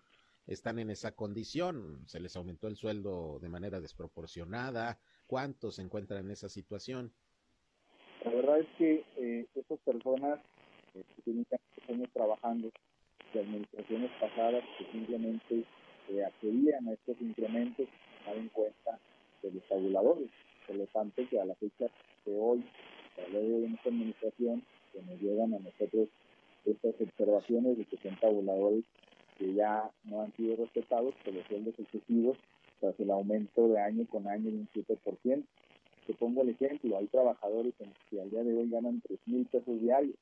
están 0.49 0.79
en 0.79 0.91
esa 0.91 1.13
condición? 1.13 2.03
¿Se 2.07 2.19
les 2.21 2.35
aumentó 2.35 2.67
el 2.69 2.77
sueldo 2.77 3.39
de 3.41 3.49
manera 3.49 3.81
desproporcionada? 3.81 4.99
¿Cuántos 5.27 5.77
se 5.77 5.83
encuentran 5.83 6.25
en 6.25 6.31
esa 6.31 6.49
situación? 6.49 7.13
La 8.25 8.33
verdad 8.33 8.61
es 8.61 8.67
que 8.79 9.05
eh, 9.19 9.47
estas 9.55 9.79
personas 9.81 10.41
eh, 10.95 11.05
que 11.15 11.23
tienen 11.23 11.47
años 11.89 12.09
trabajando 12.13 12.71
de 13.33 13.41
administraciones 13.41 14.11
pasadas 14.21 14.65
que 14.79 14.91
simplemente 14.91 15.65
eh, 16.09 16.25
accedían 16.25 16.89
a 16.89 16.93
estos 16.95 17.21
incrementos 17.21 17.87
en 18.27 18.49
cuenta 18.49 18.99
de 19.43 19.53
los 19.53 19.63
tabuladores. 19.69 20.31
Por 20.67 20.77
lo 20.77 20.87
tanto, 20.87 21.23
que 21.29 21.41
a 21.41 21.45
la 21.45 21.55
fecha 21.57 21.87
de 22.25 22.39
hoy, 22.39 22.65
a 23.13 23.31
través 23.31 23.49
de 23.49 23.69
nuestra 23.69 23.91
administración, 23.91 24.63
que 24.93 25.03
nos 25.03 25.21
llegan 25.21 25.55
a 25.55 25.59
nosotros 25.59 26.09
estas 26.65 26.95
observaciones 27.01 27.79
de 27.79 27.85
que 27.85 27.97
son 27.99 28.17
tabuladores 28.17 28.85
que 29.39 29.55
ya 29.55 29.91
no 30.05 30.23
han 30.23 30.33
sido 30.37 30.57
respetados 30.57 31.15
por 31.25 31.35
los 31.35 31.47
sueldos 31.47 31.75
excesivos 31.79 32.37
tras 32.81 32.99
el 33.01 33.11
aumento 33.11 33.69
de 33.69 33.81
año 33.81 34.07
con 34.09 34.27
año 34.27 34.51
de 34.51 34.59
un 34.59 34.69
7%. 34.69 35.45
Te 36.07 36.15
pongo 36.15 36.43
el 36.43 36.51
ejemplo, 36.51 36.97
hay 36.97 37.07
trabajadores 37.07 37.75
que 38.11 38.21
al 38.21 38.31
día 38.31 38.43
de 38.43 38.57
hoy 38.57 38.71
ganan 38.71 39.03
3 39.07 39.21
mil 39.27 39.47
pesos 39.47 39.81
diarios, 39.81 40.17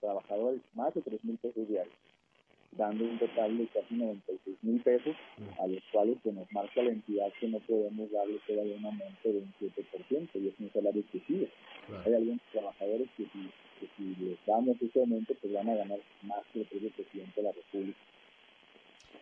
trabajadores 0.00 0.60
más 0.74 0.92
de 0.94 1.02
3 1.02 1.24
mil 1.24 1.38
pesos 1.38 1.68
diarios, 1.68 1.94
dando 2.72 3.04
un 3.04 3.18
total 3.18 3.56
de 3.56 3.66
casi 3.68 3.94
96 3.94 4.56
mil 4.62 4.82
pesos, 4.82 5.14
a 5.60 5.66
los 5.68 5.82
cuales 5.92 6.18
se 6.22 6.32
nos 6.32 6.50
marca 6.52 6.82
la 6.82 6.90
entidad 6.90 7.32
que 7.38 7.48
no 7.48 7.60
podemos 7.60 8.10
darle 8.10 8.40
todavía 8.46 8.76
un 8.76 8.86
aumento 8.86 9.28
de 9.28 9.38
un 9.38 9.54
7%, 9.60 10.28
y 10.34 10.48
es 10.48 10.54
un 10.58 10.72
salario 10.72 11.00
excesivo. 11.00 11.46
Hay 12.04 12.14
algunos 12.14 12.40
trabajadores 12.52 13.08
que 13.16 13.24
si, 13.24 13.50
que 13.78 13.88
si 13.96 14.24
les 14.24 14.38
damos 14.46 14.82
ese 14.82 15.00
aumento, 15.00 15.34
pues 15.40 15.52
van 15.52 15.68
a 15.68 15.74
ganar 15.76 16.00
más 16.22 16.44
que 16.52 16.60
el 16.60 16.66
propio 16.66 16.90
presidente 16.90 17.40
de 17.40 17.42
la 17.42 17.52
República. 17.52 17.98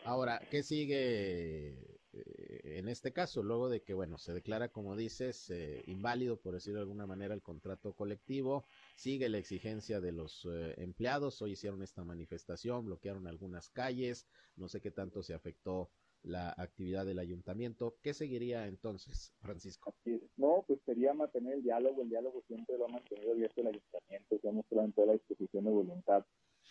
Ahora, 0.09 0.40
¿qué 0.51 0.62
sigue 0.62 1.68
eh, 2.14 2.79
en 2.79 2.88
este 2.88 3.12
caso? 3.12 3.42
Luego 3.42 3.68
de 3.68 3.83
que, 3.83 3.92
bueno, 3.92 4.16
se 4.16 4.33
declara, 4.33 4.71
como 4.71 4.97
dices, 4.97 5.51
eh, 5.51 5.83
inválido, 5.87 6.40
por 6.40 6.55
decirlo 6.55 6.79
de 6.79 6.85
alguna 6.85 7.07
manera, 7.07 7.35
el 7.35 7.42
contrato 7.42 7.92
colectivo, 7.92 8.64
sigue 8.97 9.29
la 9.29 9.37
exigencia 9.37 10.01
de 10.01 10.12
los 10.12 10.49
eh, 10.51 10.77
empleados. 10.79 11.42
Hoy 11.42 11.53
hicieron 11.53 11.83
esta 11.83 12.05
manifestación, 12.05 12.87
bloquearon 12.87 13.27
algunas 13.27 13.68
calles, 13.68 14.27
no 14.57 14.66
sé 14.68 14.81
qué 14.81 14.90
tanto 14.90 15.23
se 15.23 15.35
afectó 15.35 15.90
la 16.23 16.55
actividad 16.57 17.05
del 17.05 17.18
ayuntamiento. 17.18 17.99
¿Qué 18.01 18.14
seguiría 18.14 18.66
entonces, 18.66 19.35
Francisco? 19.42 19.94
No, 20.38 20.64
pues 20.66 20.81
sería 20.87 21.12
mantener 21.12 21.57
el 21.57 21.62
diálogo. 21.62 22.01
El 22.01 22.09
diálogo 22.09 22.42
siempre 22.47 22.79
lo 22.79 22.87
ha 22.87 22.88
mantenido 22.88 23.33
abierto 23.33 23.61
el 23.61 23.66
ayuntamiento. 23.66 24.38
Se 24.40 24.49
ha 24.49 24.53
mostrado 24.53 24.87
en 24.87 24.92
toda 24.94 25.09
la 25.09 25.12
disposición 25.12 25.64
de 25.66 25.71
voluntad 25.71 26.25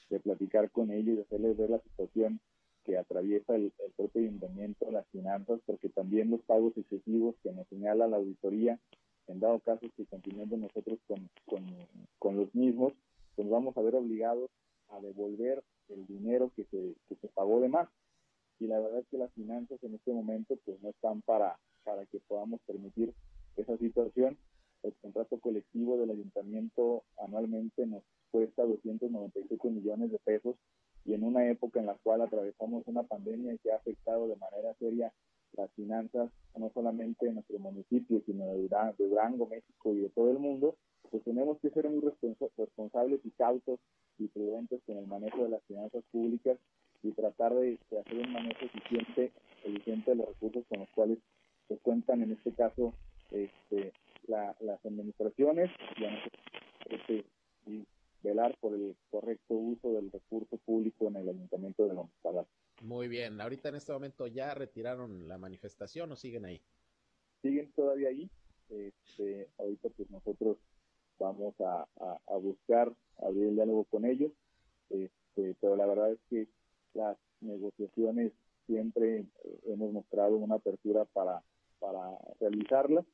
de 0.09 0.19
platicar 0.21 0.71
con 0.71 0.89
ellos 0.89 1.13
y 1.13 1.15
de 1.17 1.21
hacerles 1.21 1.55
ver 1.55 1.69
la 1.69 1.81
situación 1.81 2.41
que 2.87 2.97
atraviesa 2.97 3.53
el, 3.53 3.73
propio 3.97 4.21
ayuntamiento, 4.21 4.89
las 4.89 5.05
finanzas, 5.09 5.59
porque 5.65 5.89
también 5.89 6.31
los 6.31 6.41
pagos 6.43 6.75
excesivos 6.77 7.35
que 7.43 7.51
nos 7.51 7.67
señala 7.67 8.07
la 8.07 8.15
auditoría, 8.15 8.79
en 9.27 9.41
dado 9.41 9.59
caso 9.59 9.85
que 9.97 10.05
continuemos 10.05 10.57
nosotros 10.57 10.97
con, 11.05 11.29
con, 12.17 12.37
los 12.37 12.55
mismos, 12.55 12.93
pues 13.35 13.49
vamos 13.49 13.75
a 13.75 13.81
ver 13.81 13.95
obligados 13.95 14.49
a 14.87 15.01
devolver 15.01 15.61
el 15.89 16.07
dinero 16.07 16.49
que 16.55 16.63
se, 16.65 16.95
que 17.09 17.15
se 17.15 17.27
pagó 17.27 17.59
de 17.59 17.67
más. 17.67 17.89
Y 18.59 18.67
la 18.67 18.79
verdad 18.79 18.99
es 18.99 19.07
que 19.07 19.17
las 19.17 19.33
finanzas 19.33 19.83
en 19.83 19.95
este 19.95 20.13
momento 20.13 20.57
pues 20.63 20.81
no 20.81 20.89
están 20.89 21.21
para, 21.23 21.59
para 21.83 22.05
que 22.05 22.19
podamos 22.21 22.61
permitir 22.65 23.13
esa 23.57 23.77
situación. 23.77 24.37
El 24.83 24.93
contrato 25.01 25.39
colectivo 25.39 25.97
del 25.97 26.11
ayuntamiento 26.11 27.03
anualmente 27.17 27.85
nos 27.85 28.03
cuesta 28.31 28.63
297 28.63 29.69
millones 29.69 30.11
de 30.11 30.19
pesos 30.19 30.55
y 31.07 31.13
en 31.13 31.23
una 31.23 31.49
época 31.49 31.79
en 31.79 31.85
la 31.85 31.95
cual 31.95 32.21
atravesamos 32.21 32.83
una 32.85 33.03
pandemia 33.03 33.57
que 33.63 33.71
ha 33.71 33.77
afectado 33.77 34.27
de 34.27 34.35
manera 34.35 34.73
seria 34.77 35.11
las 35.53 35.71
finanzas, 35.71 36.29
no 36.57 36.69
solamente 36.73 37.25
de 37.25 37.33
nuestro 37.33 37.57
municipio, 37.59 38.21
sino 38.25 38.45
de 38.45 38.67
Durango, 38.97 39.47
México 39.47 39.93
y 39.93 40.01
de 40.01 40.09
todo 40.09 40.31
el 40.31 40.39
mundo, 40.39 40.75
pues 41.09 41.23
tenemos 41.23 41.57
que 41.59 41.69
ser 41.69 41.89
muy 41.89 42.01
responsables 42.57 43.21
y 43.23 43.31
cautos 43.31 43.79
y 44.19 44.27
prudentes 44.27 44.81
con 44.85 44.97
el 44.97 45.07
manejo 45.07 45.43
de 45.43 45.49
las 45.49 45.63
finanzas 45.63 46.03
públicas 46.11 46.57
y 47.01 47.11
tratar 47.11 47.55
de, 47.55 47.79
hacer 47.89 48.17
un 48.17 48.33
manejo 48.33 48.65
eficiente, 48.65 49.31
eficiente 49.63 50.11
de 50.11 50.17
los 50.17 50.27
recursos 50.27 50.65
con 50.67 50.79
los 50.79 50.89
cuales 50.89 51.19
se 51.69 51.77
cuentan, 51.77 52.21
en 52.21 52.33
este 52.33 52.51
caso, 52.51 52.93
este, 53.31 53.93
las 54.27 54.85
administraciones 54.85 55.71
y, 55.97 56.93
este, 56.93 57.25
y 57.65 57.85
velar 58.23 58.57
por 58.59 58.73
el 58.73 58.95
correcto 59.09 59.53
uso 59.53 59.93
del 59.93 60.11
recurso 60.11 60.57
público 60.57 61.07
en 61.07 61.17
el 61.17 61.29
Ayuntamiento 61.29 61.87
de 61.87 61.93
López 61.93 62.47
Muy 62.81 63.07
bien, 63.07 63.39
ahorita 63.39 63.69
en 63.69 63.75
este 63.75 63.93
momento 63.93 64.27
ya 64.27 64.53
retiraron 64.53 65.27
la 65.27 65.37
manifestación 65.37 66.11
o 66.11 66.15
siguen 66.15 66.45
ahí? 66.45 66.61
Siguen 67.41 67.71
todavía 67.73 68.09
ahí. 68.09 68.29
Este, 68.69 69.49
ahorita 69.57 69.89
pues 69.95 70.09
nosotros 70.09 70.57
vamos 71.19 71.55
a, 71.59 71.87
buscar 72.39 72.93
abrir 73.19 73.47
el 73.47 73.55
diálogo 73.55 73.85
con 73.85 74.05
ellos, 74.05 74.31
este, 74.89 75.55
pero 75.59 75.75
la 75.75 75.85
verdad 75.85 76.11
es 76.11 76.19
que 76.29 76.47
las 76.93 77.17
negociaciones 77.41 78.33
siempre 78.65 79.25
hemos 79.65 79.93
mostrado 79.93 80.35
una 80.35 80.55
apertura 80.55 81.05
para, 81.05 81.41
para 81.79 82.17
realizarlas. 82.39 83.05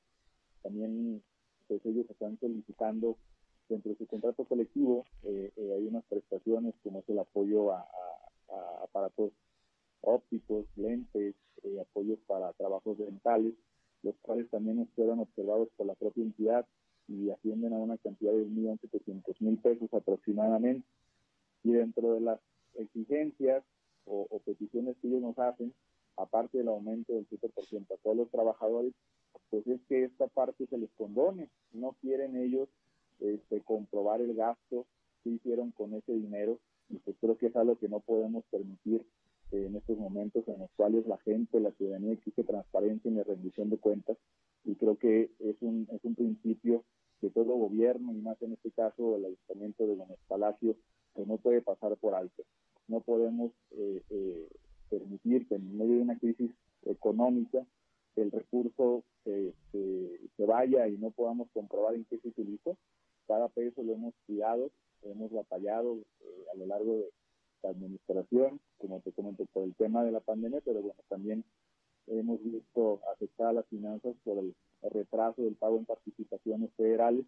También 0.61 1.21
pues 1.67 1.85
ellos 1.85 2.09
están 2.09 2.37
solicitando 2.39 3.17
dentro 3.69 3.91
de 3.91 3.97
su 3.97 4.07
contrato 4.07 4.45
colectivo 4.45 5.05
eh, 5.23 5.51
eh, 5.55 5.73
hay 5.75 5.87
unas 5.87 6.03
prestaciones 6.05 6.73
como 6.83 6.99
es 6.99 7.09
el 7.09 7.19
apoyo 7.19 7.71
a, 7.71 7.87
aparatos 8.83 9.31
ópticos, 10.01 10.65
lentes, 10.75 11.33
eh, 11.63 11.79
apoyos 11.81 12.19
para 12.27 12.53
trabajos 12.53 12.97
dentales, 12.99 13.53
los 14.03 14.15
cuales 14.21 14.47
también 14.51 14.87
fueron 14.95 15.19
observados 15.19 15.69
por 15.75 15.87
la 15.87 15.95
propia 15.95 16.23
entidad 16.23 16.67
y 17.07 17.31
ascienden 17.31 17.73
a 17.73 17.77
una 17.77 17.97
cantidad 17.97 18.31
de 18.31 18.45
1.700.000 18.45 19.61
pesos 19.61 19.93
aproximadamente. 19.93 20.87
Y 21.63 21.71
dentro 21.71 22.13
de 22.13 22.21
las 22.21 22.39
exigencias 22.75 23.63
o, 24.05 24.27
o, 24.29 24.39
peticiones 24.39 24.97
que 25.01 25.07
ellos 25.07 25.21
nos 25.21 25.39
hacen, 25.39 25.73
aparte 26.17 26.59
del 26.59 26.67
aumento 26.67 27.13
del 27.13 27.27
7% 27.29 27.91
a 27.91 27.97
todos 28.03 28.17
los 28.17 28.29
trabajadores, 28.29 28.93
pues 29.49 29.65
es 29.65 29.81
que 29.87 30.03
esta 30.03 30.27
parte 30.27 30.67
se 30.67 30.77
les 30.77 30.91
condone. 30.91 31.49
No 31.71 31.95
quieren 32.01 32.35
ellos 32.37 32.69
este, 33.23 33.61
comprobar 33.61 34.21
el 34.21 34.35
gasto 34.35 34.85
que 35.23 35.31
hicieron 35.31 35.71
con 35.71 35.93
ese 35.93 36.13
dinero 36.13 36.59
y 36.89 36.97
pues 36.97 37.15
creo 37.19 37.37
que 37.37 37.47
es 37.47 37.55
algo 37.55 37.77
que 37.77 37.87
no 37.87 38.01
podemos 38.01 38.43
permitir 38.51 39.05
eh, 39.51 39.65
en 39.67 39.75
estos 39.75 39.97
momentos 39.97 40.47
en 40.47 40.59
los 40.59 40.69
cuales 40.75 41.07
la 41.07 41.17
gente, 41.19 41.59
la 41.59 41.71
ciudadanía 41.71 42.13
exige 42.13 42.43
transparencia 42.43 43.09
y 43.09 43.21
rendición 43.21 43.69
de 43.69 43.77
cuentas 43.77 44.17
y 44.65 44.75
creo 44.75 44.97
que 44.97 45.31
es 45.39 45.55
un, 45.61 45.87
es 45.91 46.03
un 46.03 46.15
principio 46.15 46.83
que 47.21 47.29
todo 47.29 47.55
gobierno 47.55 48.11
y 48.13 48.21
más 48.21 48.41
en 48.41 48.53
este 48.53 48.71
caso 48.71 49.15
el 49.15 49.25
Ayuntamiento 49.25 49.87
de 49.87 49.95
Gómez 49.95 50.19
Palacio, 50.27 50.75
que 51.15 51.25
no 51.25 51.37
puede 51.37 51.61
pasar 51.61 51.95
por 51.97 52.15
alto. 52.15 52.43
No 52.89 52.99
podemos 52.99 53.53
eh, 53.71 54.01
eh, 54.09 54.49
permitir 54.89 55.47
que 55.47 55.55
en 55.55 55.77
medio 55.77 55.95
de 55.95 56.01
una 56.01 56.19
crisis 56.19 56.51
económica 56.85 57.65
el 58.17 58.31
recurso 58.31 59.03
se, 59.23 59.53
vaya 60.37 60.87
y 60.87 60.97
no 60.97 61.11
podamos 61.11 61.47
comprobar 61.53 61.95
en 61.95 62.05
qué 62.05 62.19
se 62.19 62.27
utilizó. 62.27 62.77
Cada 63.27 63.47
peso 63.49 63.83
lo 63.83 63.93
hemos 63.93 64.13
cuidado, 64.25 64.71
hemos 65.03 65.31
batallado 65.31 65.97
eh, 66.21 66.45
a 66.53 66.57
lo 66.57 66.65
largo 66.65 66.97
de 66.97 67.09
la 67.63 67.69
administración, 67.69 68.59
como 68.77 68.99
te 69.01 69.11
comento, 69.11 69.45
por 69.53 69.63
el 69.63 69.73
tema 69.75 70.03
de 70.03 70.11
la 70.11 70.19
pandemia, 70.19 70.61
pero 70.63 70.81
bueno, 70.81 70.99
también 71.07 71.43
hemos 72.07 72.43
visto 72.43 73.01
afectadas 73.13 73.55
las 73.55 73.65
finanzas 73.67 74.15
por 74.23 74.37
el 74.37 74.53
retraso 74.81 75.41
del 75.41 75.55
pago 75.55 75.77
en 75.77 75.85
participaciones 75.85 76.71
federales. 76.75 77.25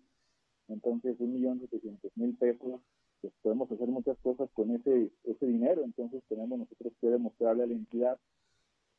Entonces, 0.67 1.15
un 1.19 1.33
millón 1.33 1.59
setecientos 1.61 2.11
mil 2.15 2.35
pesos, 2.35 2.81
pues 3.21 3.33
podemos 3.41 3.71
hacer 3.71 3.87
muchas 3.87 4.17
cosas 4.19 4.49
con 4.53 4.71
ese, 4.71 5.11
ese 5.23 5.45
dinero. 5.45 5.83
Entonces, 5.83 6.21
tenemos 6.27 6.59
nosotros 6.59 6.93
que 6.99 7.07
demostrarle 7.07 7.63
a 7.63 7.67
la 7.67 7.73
entidad 7.73 8.19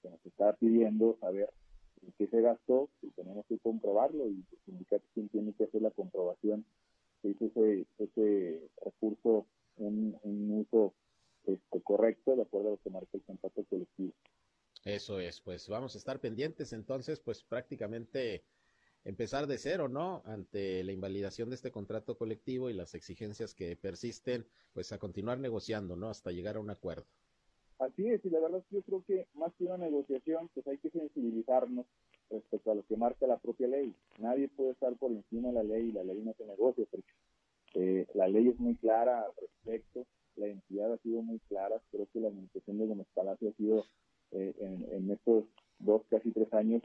que 0.03 0.11
nos 0.11 0.25
está 0.25 0.55
pidiendo 0.55 1.17
saber 1.21 1.51
en 2.03 2.13
qué 2.13 2.27
se 2.29 2.41
gastó 2.41 2.89
y 3.03 3.11
tenemos 3.11 3.45
que 3.47 3.59
comprobarlo 3.59 4.29
y 4.29 4.45
el 4.51 4.59
sindicato 4.65 5.05
tiene 5.31 5.53
que 5.55 5.65
hacer 5.65 5.83
la 5.83 5.91
comprobación 5.91 6.65
que 7.23 7.29
hizo 7.29 7.47
ese, 7.47 7.87
ese 7.99 8.71
recurso 8.85 9.47
un, 9.77 10.19
un 10.23 10.67
uso 10.67 10.95
este, 11.45 11.81
correcto 11.83 12.35
de 12.37 12.43
acuerdo 12.43 12.69
a 12.69 12.71
lo 12.73 12.77
que 12.79 12.91
marca 12.91 13.11
el 13.13 13.23
contrato 13.23 13.65
colectivo. 13.65 14.13
Eso 14.85 15.19
es, 15.19 15.41
pues 15.41 15.69
vamos 15.69 15.95
a 15.95 15.99
estar 15.99 16.21
pendientes 16.21 16.73
entonces, 16.73 17.21
pues 17.21 17.43
prácticamente 17.43 18.45
empezar 19.05 19.47
de 19.47 19.59
cero, 19.59 19.89
¿no? 19.89 20.23
Ante 20.25 20.83
la 20.85 20.93
invalidación 20.93 21.49
de 21.49 21.57
este 21.57 21.71
contrato 21.71 22.17
colectivo 22.17 22.71
y 22.71 22.75
las 22.75 22.95
exigencias 22.95 23.55
que 23.55 23.77
persisten, 23.77 24.47
pues 24.73 24.93
a 24.93 24.99
continuar 24.99 25.39
negociando, 25.39 25.97
¿no? 25.97 26.09
Hasta 26.09 26.33
llegar 26.33 26.57
a 26.57 26.61
un 26.61 26.71
acuerdo. 26.71 27.07
Así 27.79 28.09
es, 28.09 28.25
y 28.25 28.31
la 28.31 28.41
verdad 28.41 28.65
yo 28.71 28.83
creo 28.83 29.05
que 29.07 29.27
más 29.35 29.53
que 29.55 29.65
una 29.65 29.77
negociación, 29.77 30.49
pues 30.55 30.67
hay 30.67 30.79
que 30.79 30.91
sensibilizarnos 30.91 31.87
respecto 32.31 32.71
a 32.71 32.75
lo 32.75 32.85
que 32.85 32.97
marca 32.97 33.27
la 33.27 33.39
propia 33.39 33.69
ley. 33.69 33.95
Nadie 34.19 34.49
puede 34.49 34.71
estar 34.71 34.95
por 34.97 35.11
encima 35.11 35.49
de 35.49 35.55
la 35.55 35.63
ley 35.63 35.89
y 35.89 35.93
la 35.93 36.05
ley 36.05 36.21
no 36.23 36.35
se 36.35 36.47
negocia, 36.47 36.85
porque 36.91 37.13
eh, 37.75 38.07
la 38.15 38.29
ley 38.29 38.49
es 38.49 38.59
muy 38.59 38.75
clara 38.77 39.23
al 39.23 39.33
respecto, 39.41 40.07
la 40.37 40.47
entidad 40.47 40.93
ha 40.93 40.99
sido 40.99 41.23
muy 41.23 41.39
clara, 41.49 41.81
creo 41.91 42.07
que 42.13 42.21
la 42.21 42.29
administración 42.29 42.79
de 42.79 42.87
Gómez 42.87 43.07
Palacio 43.15 43.49
ha 43.49 43.53
sido 43.53 43.85
eh, 44.33 44.55
en, 44.91 45.11
estos 45.11 45.45
dos, 45.79 46.03
casi 46.11 46.31
tres 46.33 46.53
años, 46.53 46.83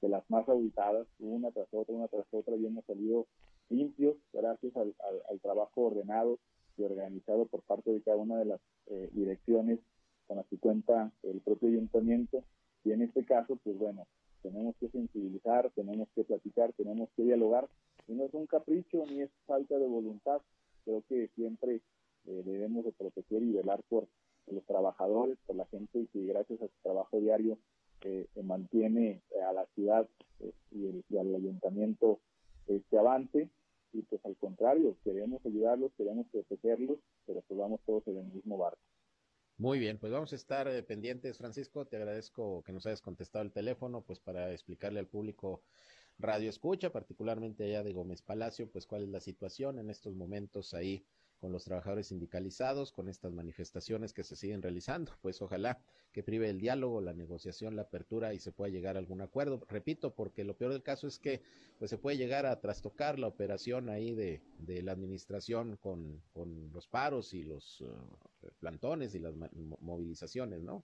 de 0.00 0.08
las 0.08 0.28
más 0.30 0.48
auditadas, 0.48 1.06
una 1.18 1.50
tras 1.50 1.68
otra, 1.72 1.94
una 1.94 2.08
tras 2.08 2.26
otra, 2.30 2.56
y 2.56 2.66
hemos 2.66 2.84
salido 2.84 3.26
limpios 3.70 4.16
gracias 4.32 4.72
al, 4.76 4.94
trabajo 5.40 5.82
ordenado 5.82 6.38
y 6.76 6.82
organizado 6.82 7.46
por 7.46 7.62
parte 7.62 7.90
de 7.90 8.02
cada 8.02 8.16
una 8.16 8.38
de 8.38 8.44
las 8.44 8.60
eh, 8.86 9.08
direcciones 9.12 9.78
con 10.26 10.36
las 10.36 10.46
que 10.46 10.58
cuenta 10.58 11.10
el 11.22 11.40
propio 11.40 11.68
ayuntamiento. 11.68 12.44
Y 12.84 12.92
en 12.92 13.02
este 13.02 13.24
caso, 13.24 13.56
pues 13.62 13.78
bueno, 13.78 14.06
tenemos 14.44 14.76
que 14.76 14.90
sensibilizar, 14.90 15.70
tenemos 15.74 16.06
que 16.14 16.22
platicar, 16.22 16.72
tenemos 16.74 17.08
que 17.16 17.22
dialogar. 17.22 17.66
Y 18.06 18.12
no 18.12 18.24
es 18.24 18.34
un 18.34 18.46
capricho 18.46 19.04
ni 19.06 19.22
es 19.22 19.30
falta 19.46 19.78
de 19.78 19.86
voluntad. 19.86 20.42
Creo 20.84 21.02
que 21.08 21.28
siempre 21.34 21.80
eh, 22.26 22.42
debemos 22.44 22.84
de 22.84 22.92
proteger 22.92 23.42
y 23.42 23.52
velar 23.52 23.82
por 23.88 24.06
los 24.46 24.62
trabajadores, 24.66 25.38
por 25.46 25.56
la 25.56 25.64
gente 25.66 25.98
y 25.98 26.06
que 26.08 26.26
gracias 26.26 26.60
a 26.60 26.66
su 26.66 26.74
trabajo 26.82 27.18
diario 27.18 27.58
eh, 28.02 28.26
mantiene 28.42 29.22
a 29.48 29.54
la 29.54 29.64
ciudad 29.74 30.06
eh, 30.40 30.52
y, 30.72 31.16
al 31.16 31.34
ayuntamiento 31.34 32.20
este 32.66 32.98
avance 32.98 33.48
y 33.94 34.02
pues 34.02 34.22
al 34.26 34.36
contrario, 34.36 34.96
queremos 35.04 35.44
ayudarlos, 35.46 35.92
queremos 35.96 36.26
protegerlos, 36.30 36.98
pero 37.24 37.40
pues 37.48 37.58
vamos 37.58 37.80
todos 37.86 38.06
en 38.08 38.18
el 38.18 38.26
mismo 38.26 38.58
barco. 38.58 38.82
Muy 39.56 39.78
bien, 39.78 39.98
pues 39.98 40.12
vamos 40.12 40.32
a 40.32 40.36
estar 40.36 40.66
eh, 40.66 40.82
pendientes, 40.82 41.38
Francisco. 41.38 41.86
Te 41.86 41.96
agradezco 41.96 42.62
que 42.64 42.72
nos 42.72 42.86
hayas 42.86 43.00
contestado 43.00 43.44
el 43.44 43.52
teléfono, 43.52 44.02
pues 44.02 44.18
para 44.18 44.52
explicarle 44.52 44.98
al 44.98 45.06
público 45.06 45.62
Radio 46.18 46.50
Escucha, 46.50 46.90
particularmente 46.90 47.64
allá 47.64 47.84
de 47.84 47.92
Gómez 47.92 48.20
Palacio, 48.20 48.68
pues 48.68 48.86
cuál 48.86 49.04
es 49.04 49.10
la 49.10 49.20
situación 49.20 49.78
en 49.78 49.90
estos 49.90 50.16
momentos 50.16 50.74
ahí 50.74 51.04
con 51.44 51.52
los 51.52 51.64
trabajadores 51.64 52.08
sindicalizados, 52.08 52.90
con 52.90 53.08
estas 53.08 53.32
manifestaciones 53.32 54.12
que 54.12 54.24
se 54.24 54.34
siguen 54.34 54.62
realizando. 54.62 55.12
Pues 55.20 55.40
ojalá 55.42 55.78
que 56.10 56.22
prive 56.22 56.48
el 56.48 56.58
diálogo, 56.58 57.00
la 57.00 57.12
negociación, 57.12 57.76
la 57.76 57.82
apertura 57.82 58.34
y 58.34 58.40
se 58.40 58.50
pueda 58.50 58.72
llegar 58.72 58.96
a 58.96 58.98
algún 58.98 59.20
acuerdo. 59.20 59.64
Repito, 59.68 60.14
porque 60.14 60.42
lo 60.42 60.56
peor 60.56 60.72
del 60.72 60.82
caso 60.82 61.06
es 61.06 61.18
que 61.18 61.42
pues 61.78 61.90
se 61.90 61.98
puede 61.98 62.16
llegar 62.16 62.46
a 62.46 62.60
trastocar 62.60 63.18
la 63.18 63.26
operación 63.26 63.88
ahí 63.88 64.14
de, 64.14 64.40
de 64.58 64.82
la 64.82 64.92
administración 64.92 65.76
con, 65.76 66.22
con, 66.32 66.72
los 66.72 66.88
paros 66.88 67.34
y 67.34 67.44
los 67.44 67.82
uh, 67.82 67.86
plantones 68.64 69.14
y 69.14 69.18
las 69.18 69.34
movilizaciones, 69.80 70.62
¿no? 70.62 70.82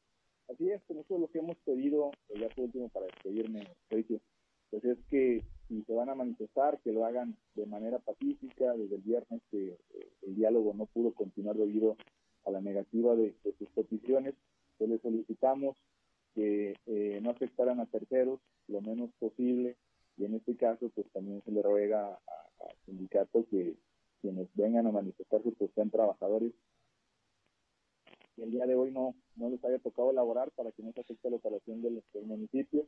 Así 0.49 0.69
es, 0.69 0.83
eso 0.91 1.15
es 1.15 1.21
lo 1.21 1.29
que 1.29 1.39
hemos 1.39 1.57
pedido, 1.65 2.11
ya 2.39 2.49
por 2.51 2.67
último 2.67 2.91
para 2.91 3.07
despedirme, 3.07 3.67
pues 3.89 4.85
es 4.85 4.99
que 5.09 5.43
si 5.67 5.83
se 5.85 5.95
van 5.95 6.11
a 6.11 6.15
manifestar, 6.15 6.79
que 6.83 6.93
lo 6.93 7.07
hagan 7.07 7.37
de 7.55 7.65
manera 7.65 7.99
pacífica. 8.01 8.75
Desde 8.75 8.97
el 8.97 9.03
viernes 9.03 9.41
que 9.51 9.69
eh, 9.69 10.09
el 10.27 10.37
diálogo 10.37 10.75
no 10.75 10.85
pudo 10.87 11.15
continuar 11.15 11.57
debido 11.57 11.97
a 12.45 12.51
la 12.51 12.61
negativa 12.61 13.17
de, 13.17 13.35
sus 13.59 13.69
peticiones, 13.71 14.35
pues 14.77 14.91
les 14.91 15.01
solicitamos 15.01 15.77
que 16.35 16.75
eh, 16.87 17.21
no 17.23 17.31
afectaran 17.31 17.81
a 17.81 17.87
terceros 17.87 18.41
lo 18.69 18.83
menos 18.83 19.11
posible 19.19 19.77
y 20.19 20.27
en 20.27 20.35
este 20.35 20.57
caso 20.57 20.91
pues 20.95 21.07
también 21.13 21.43
se 21.45 21.51
le 21.51 21.63
ruega 21.63 22.09
al 22.09 22.77
sindicato 22.85 23.47
que 23.51 23.75
quienes 24.21 24.49
vengan 24.55 24.87
a 24.87 24.93
manifestarse 24.93 25.51
pues 25.53 25.71
sean 25.75 25.91
trabajadores 25.91 26.53
el 28.43 28.51
día 28.51 28.67
de 28.67 28.75
hoy 28.75 28.91
no, 28.91 29.15
no 29.37 29.51
les 29.51 29.63
haya 29.65 29.79
tocado 29.79 30.11
elaborar 30.11 30.51
para 30.53 30.73
que 30.73 30.83
no 30.83 30.93
se 30.93 31.01
afecte 31.01 31.31
la 31.31 31.37
operación 31.37 31.83
del, 31.83 32.03
municipio. 32.25 32.87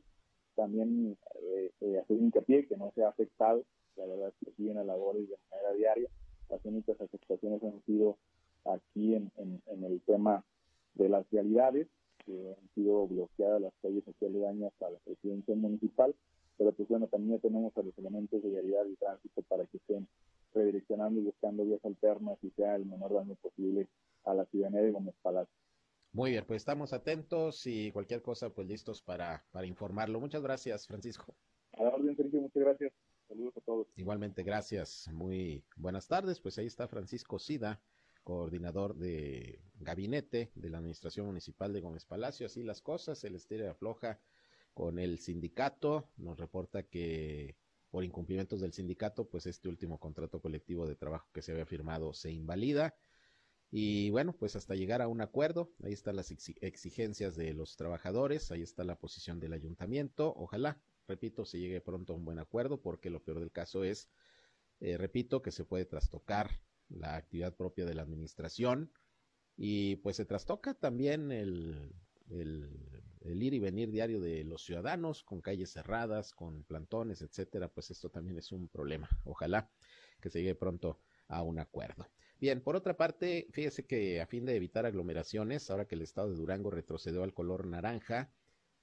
También 0.55 1.17
eh, 1.41 1.71
eh, 1.81 1.99
hacer 1.99 2.17
hincapié 2.17 2.67
que 2.67 2.77
no 2.77 2.91
se 2.93 3.03
ha 3.03 3.09
afectado, 3.09 3.63
la 3.95 4.05
verdad 4.05 4.29
es 4.29 4.47
que 4.47 4.55
siguen 4.55 4.77
a 4.77 4.83
labores 4.83 5.27
de 5.27 5.37
manera 5.51 5.73
diaria, 5.73 6.09
las 6.49 6.63
únicas 6.65 6.99
afectaciones 6.99 7.63
han 7.63 7.81
sido 7.85 8.17
aquí 8.65 9.15
en, 9.15 9.31
en, 9.37 9.83
el 9.83 10.01
tema 10.01 10.43
de 10.93 11.09
las 11.09 11.29
realidades, 11.31 11.87
que 12.25 12.55
han 12.57 12.69
sido 12.75 13.07
bloqueadas 13.07 13.61
las 13.61 13.73
calles 13.81 14.03
hacia 14.07 14.27
aledañas 14.27 14.71
a 14.81 14.91
la 14.91 14.99
presidencia 14.99 15.55
municipal, 15.55 16.15
pero 16.57 16.71
pues 16.71 16.87
bueno, 16.87 17.07
también 17.07 17.39
tenemos 17.39 17.75
a 17.77 17.81
los 17.81 17.97
elementos 17.97 18.43
de 18.43 18.51
realidad 18.51 18.85
y 18.85 18.95
tránsito 18.95 19.41
para 19.43 19.65
que 19.65 19.77
estén 19.77 20.07
redireccionando 20.53 21.19
y 21.19 21.23
buscando 21.23 21.65
vías 21.65 21.83
alternas 21.83 22.37
y 22.43 22.51
sea 22.51 22.75
el 22.75 22.85
menor 22.85 23.13
daño 23.13 23.35
posible 23.41 23.87
a 24.25 24.33
la 24.33 24.45
ciudadanía 24.45 24.81
de 24.81 24.91
Gómez 24.91 25.15
Palacio. 25.21 25.53
Muy 26.11 26.31
bien, 26.31 26.45
pues 26.45 26.61
estamos 26.61 26.93
atentos 26.93 27.65
y 27.65 27.91
cualquier 27.91 28.21
cosa, 28.21 28.51
pues 28.51 28.67
listos 28.67 29.01
para, 29.01 29.43
para 29.51 29.65
informarlo. 29.65 30.19
Muchas 30.19 30.43
gracias, 30.43 30.85
Francisco. 30.85 31.35
A 31.73 31.83
la 31.83 31.89
orden, 31.89 32.15
Sergio, 32.15 32.41
muchas 32.41 32.63
gracias. 32.63 32.93
Saludos 33.27 33.57
a 33.57 33.61
todos. 33.61 33.87
Igualmente, 33.95 34.43
gracias. 34.43 35.09
Muy 35.11 35.63
buenas 35.75 36.07
tardes. 36.07 36.39
Pues 36.39 36.57
ahí 36.59 36.67
está 36.67 36.87
Francisco 36.87 37.39
Sida, 37.39 37.81
coordinador 38.23 38.95
de 38.95 39.59
gabinete 39.79 40.51
de 40.53 40.69
la 40.69 40.77
Administración 40.77 41.25
Municipal 41.25 41.73
de 41.73 41.81
Gómez 41.81 42.05
Palacio. 42.05 42.45
Así 42.45 42.61
las 42.61 42.81
cosas, 42.81 43.23
el 43.23 43.35
estira 43.35 43.71
afloja 43.71 44.19
con 44.75 44.99
el 44.99 45.17
sindicato. 45.17 46.09
Nos 46.17 46.37
reporta 46.37 46.83
que 46.83 47.55
por 47.89 48.03
incumplimientos 48.03 48.61
del 48.61 48.73
sindicato, 48.73 49.25
pues 49.25 49.45
este 49.45 49.69
último 49.69 49.99
contrato 49.99 50.41
colectivo 50.41 50.87
de 50.87 50.95
trabajo 50.95 51.27
que 51.33 51.41
se 51.41 51.51
había 51.51 51.65
firmado 51.65 52.13
se 52.13 52.31
invalida. 52.31 52.95
Y 53.75 54.11
bueno, 54.11 54.33
pues 54.33 54.55
hasta 54.55 54.75
llegar 54.75 55.01
a 55.01 55.07
un 55.07 55.19
acuerdo, 55.19 55.71
ahí 55.81 55.93
están 55.93 56.15
las 56.15 56.29
exigencias 56.29 57.35
de 57.35 57.55
los 57.55 57.75
trabajadores, 57.75 58.51
ahí 58.51 58.61
está 58.61 58.83
la 58.83 58.99
posición 58.99 59.39
del 59.39 59.51
ayuntamiento. 59.51 60.31
Ojalá, 60.37 60.79
repito, 61.07 61.43
se 61.43 61.59
llegue 61.59 61.81
pronto 61.81 62.13
a 62.13 62.15
un 62.15 62.23
buen 62.23 62.37
acuerdo, 62.37 62.79
porque 62.83 63.09
lo 63.09 63.23
peor 63.23 63.39
del 63.39 63.51
caso 63.51 63.83
es, 63.83 64.11
eh, 64.79 64.95
repito, 64.95 65.41
que 65.41 65.49
se 65.49 65.65
puede 65.65 65.85
trastocar 65.85 66.51
la 66.87 67.15
actividad 67.15 67.55
propia 67.55 67.87
de 67.87 67.95
la 67.95 68.03
administración 68.03 68.91
y 69.57 69.95
pues 69.97 70.17
se 70.17 70.25
trastoca 70.25 70.75
también 70.75 71.31
el, 71.31 71.95
el, 72.29 72.69
el, 73.21 73.41
ir 73.41 73.55
y 73.55 73.59
venir 73.59 73.89
diario 73.89 74.21
de 74.21 74.43
los 74.43 74.63
ciudadanos 74.63 75.23
con 75.23 75.41
calles 75.41 75.71
cerradas, 75.71 76.31
con 76.35 76.63
plantones, 76.63 77.23
etcétera, 77.23 77.69
pues 77.69 77.89
esto 77.89 78.11
también 78.11 78.37
es 78.37 78.51
un 78.51 78.67
problema. 78.67 79.09
Ojalá 79.23 79.71
que 80.21 80.29
se 80.29 80.41
llegue 80.41 80.53
pronto 80.53 80.99
a 81.27 81.41
un 81.41 81.57
acuerdo. 81.57 82.07
Bien, 82.39 82.61
por 82.61 82.75
otra 82.75 82.97
parte, 82.97 83.47
fíjese 83.51 83.85
que 83.85 84.21
a 84.21 84.27
fin 84.27 84.45
de 84.45 84.55
evitar 84.55 84.85
aglomeraciones, 84.85 85.69
ahora 85.71 85.85
que 85.85 85.95
el 85.95 86.01
estado 86.01 86.29
de 86.29 86.35
Durango 86.35 86.69
retrocedió 86.69 87.23
al 87.23 87.33
color 87.33 87.65
naranja 87.65 88.29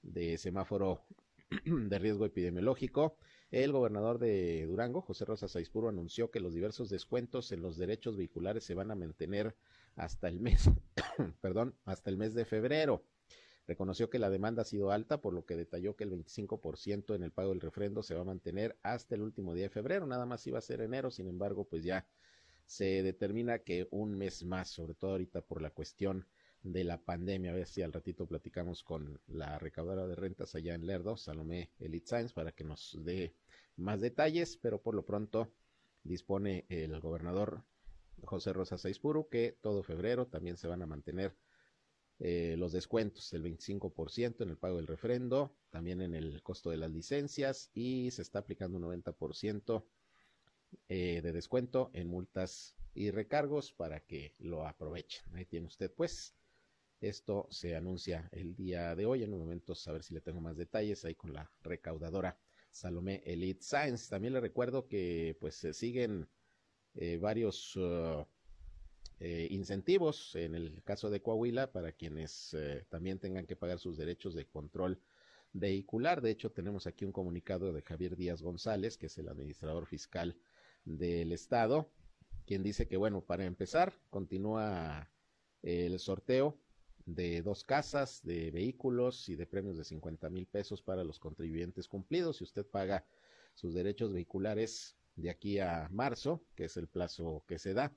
de 0.01 0.37
semáforo 0.37 1.05
de 1.65 1.99
riesgo 1.99 2.25
epidemiológico, 2.25 3.17
el 3.51 3.71
gobernador 3.71 4.17
de 4.17 4.65
Durango, 4.65 5.01
José 5.01 5.25
Rosa 5.25 5.47
Saizpuro, 5.47 5.89
anunció 5.89 6.31
que 6.31 6.39
los 6.39 6.53
diversos 6.53 6.89
descuentos 6.89 7.51
en 7.51 7.61
los 7.61 7.77
derechos 7.77 8.17
vehiculares 8.17 8.63
se 8.63 8.73
van 8.73 8.89
a 8.89 8.95
mantener 8.95 9.55
hasta 9.95 10.27
el 10.27 10.39
mes, 10.39 10.69
perdón, 11.41 11.75
hasta 11.85 12.09
el 12.09 12.17
mes 12.17 12.33
de 12.33 12.45
febrero. 12.45 13.03
Reconoció 13.67 14.09
que 14.09 14.19
la 14.19 14.29
demanda 14.29 14.63
ha 14.63 14.65
sido 14.65 14.91
alta, 14.91 15.21
por 15.21 15.33
lo 15.33 15.45
que 15.45 15.55
detalló 15.55 15.95
que 15.95 16.03
el 16.03 16.11
25% 16.11 17.13
en 17.15 17.23
el 17.23 17.31
pago 17.31 17.49
del 17.49 17.61
refrendo 17.61 18.01
se 18.01 18.15
va 18.15 18.21
a 18.21 18.25
mantener 18.25 18.77
hasta 18.81 19.15
el 19.15 19.21
último 19.21 19.53
día 19.53 19.65
de 19.65 19.69
febrero, 19.69 20.07
nada 20.07 20.25
más 20.25 20.45
iba 20.47 20.57
a 20.57 20.61
ser 20.61 20.81
enero, 20.81 21.11
sin 21.11 21.27
embargo, 21.27 21.65
pues 21.65 21.83
ya 21.83 22.05
se 22.71 23.03
determina 23.03 23.59
que 23.59 23.89
un 23.91 24.17
mes 24.17 24.45
más, 24.45 24.69
sobre 24.69 24.93
todo 24.93 25.11
ahorita 25.11 25.41
por 25.41 25.61
la 25.61 25.71
cuestión 25.71 26.25
de 26.63 26.85
la 26.85 27.01
pandemia. 27.01 27.51
A 27.51 27.55
ver 27.55 27.67
si 27.67 27.81
al 27.81 27.91
ratito 27.91 28.25
platicamos 28.25 28.81
con 28.81 29.19
la 29.27 29.59
recaudadora 29.59 30.07
de 30.07 30.15
rentas 30.15 30.55
allá 30.55 30.73
en 30.73 30.85
Lerdo, 30.85 31.17
Salomé 31.17 31.69
Elite 31.79 32.07
Science, 32.07 32.33
para 32.33 32.53
que 32.53 32.63
nos 32.63 32.97
dé 33.03 33.35
más 33.75 33.99
detalles, 33.99 34.55
pero 34.55 34.81
por 34.81 34.95
lo 34.95 35.03
pronto 35.03 35.51
dispone 36.03 36.65
el 36.69 36.97
gobernador 37.01 37.61
José 38.23 38.53
Rosa 38.53 38.77
Saizpuru 38.77 39.27
que 39.27 39.57
todo 39.59 39.83
febrero 39.83 40.27
también 40.27 40.55
se 40.55 40.69
van 40.69 40.81
a 40.81 40.87
mantener 40.87 41.35
eh, 42.19 42.55
los 42.57 42.71
descuentos 42.71 43.29
del 43.31 43.43
25% 43.43 44.43
en 44.43 44.49
el 44.49 44.57
pago 44.57 44.77
del 44.77 44.87
refrendo, 44.87 45.53
también 45.71 45.99
en 46.01 46.15
el 46.15 46.41
costo 46.41 46.69
de 46.69 46.77
las 46.77 46.91
licencias 46.91 47.69
y 47.73 48.11
se 48.11 48.21
está 48.21 48.39
aplicando 48.39 48.77
un 48.77 48.85
90% 48.85 49.83
eh, 50.89 51.21
de 51.21 51.31
descuento 51.31 51.89
en 51.93 52.07
multas 52.07 52.75
y 52.93 53.11
recargos 53.11 53.71
para 53.71 54.01
que 54.01 54.35
lo 54.39 54.67
aprovechen. 54.67 55.23
Ahí 55.33 55.45
tiene 55.45 55.67
usted 55.67 55.91
pues. 55.91 56.33
Esto 56.99 57.47
se 57.49 57.75
anuncia 57.75 58.29
el 58.31 58.55
día 58.55 58.95
de 58.95 59.05
hoy. 59.05 59.23
En 59.23 59.33
un 59.33 59.39
momento 59.39 59.73
a 59.85 59.91
ver 59.91 60.03
si 60.03 60.13
le 60.13 60.21
tengo 60.21 60.39
más 60.39 60.57
detalles 60.57 61.03
ahí 61.03 61.15
con 61.15 61.33
la 61.33 61.51
recaudadora 61.63 62.37
Salomé 62.69 63.23
Elite 63.25 63.63
Science. 63.63 64.09
También 64.09 64.33
le 64.33 64.39
recuerdo 64.39 64.87
que 64.87 65.35
pues 65.39 65.55
se 65.55 65.73
siguen 65.73 66.27
eh, 66.93 67.17
varios 67.17 67.75
uh, 67.75 68.25
eh, 69.19 69.47
incentivos 69.49 70.35
en 70.35 70.55
el 70.55 70.83
caso 70.83 71.09
de 71.09 71.21
Coahuila 71.21 71.71
para 71.71 71.91
quienes 71.91 72.55
también 72.89 73.19
tengan 73.19 73.47
que 73.47 73.55
pagar 73.55 73.79
sus 73.79 73.97
derechos 73.97 74.35
de 74.35 74.45
control 74.45 75.01
vehicular. 75.53 76.21
De 76.21 76.31
hecho, 76.31 76.51
tenemos 76.51 76.87
aquí 76.87 77.05
un 77.05 77.11
comunicado 77.11 77.73
de 77.73 77.81
Javier 77.81 78.15
Díaz 78.15 78.41
González, 78.41 78.97
que 78.97 79.07
es 79.07 79.17
el 79.17 79.29
administrador 79.29 79.85
fiscal 79.85 80.37
del 80.85 81.31
estado, 81.31 81.89
quien 82.45 82.63
dice 82.63 82.87
que, 82.87 82.97
bueno, 82.97 83.21
para 83.21 83.45
empezar, 83.45 83.93
continúa 84.09 85.09
el 85.61 85.99
sorteo 85.99 86.57
de 87.05 87.41
dos 87.41 87.63
casas, 87.63 88.21
de 88.23 88.51
vehículos 88.51 89.29
y 89.29 89.35
de 89.35 89.45
premios 89.45 89.77
de 89.77 89.83
50 89.83 90.29
mil 90.29 90.47
pesos 90.47 90.81
para 90.81 91.03
los 91.03 91.19
contribuyentes 91.19 91.87
cumplidos. 91.87 92.37
Si 92.37 92.43
usted 92.43 92.65
paga 92.65 93.05
sus 93.53 93.73
derechos 93.73 94.13
vehiculares 94.13 94.95
de 95.15 95.29
aquí 95.29 95.59
a 95.59 95.87
marzo, 95.91 96.43
que 96.55 96.65
es 96.65 96.77
el 96.77 96.87
plazo 96.87 97.43
que 97.47 97.59
se 97.59 97.73
da, 97.73 97.93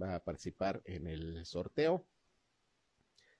va 0.00 0.16
a 0.16 0.24
participar 0.24 0.82
en 0.84 1.06
el 1.06 1.44
sorteo. 1.44 2.06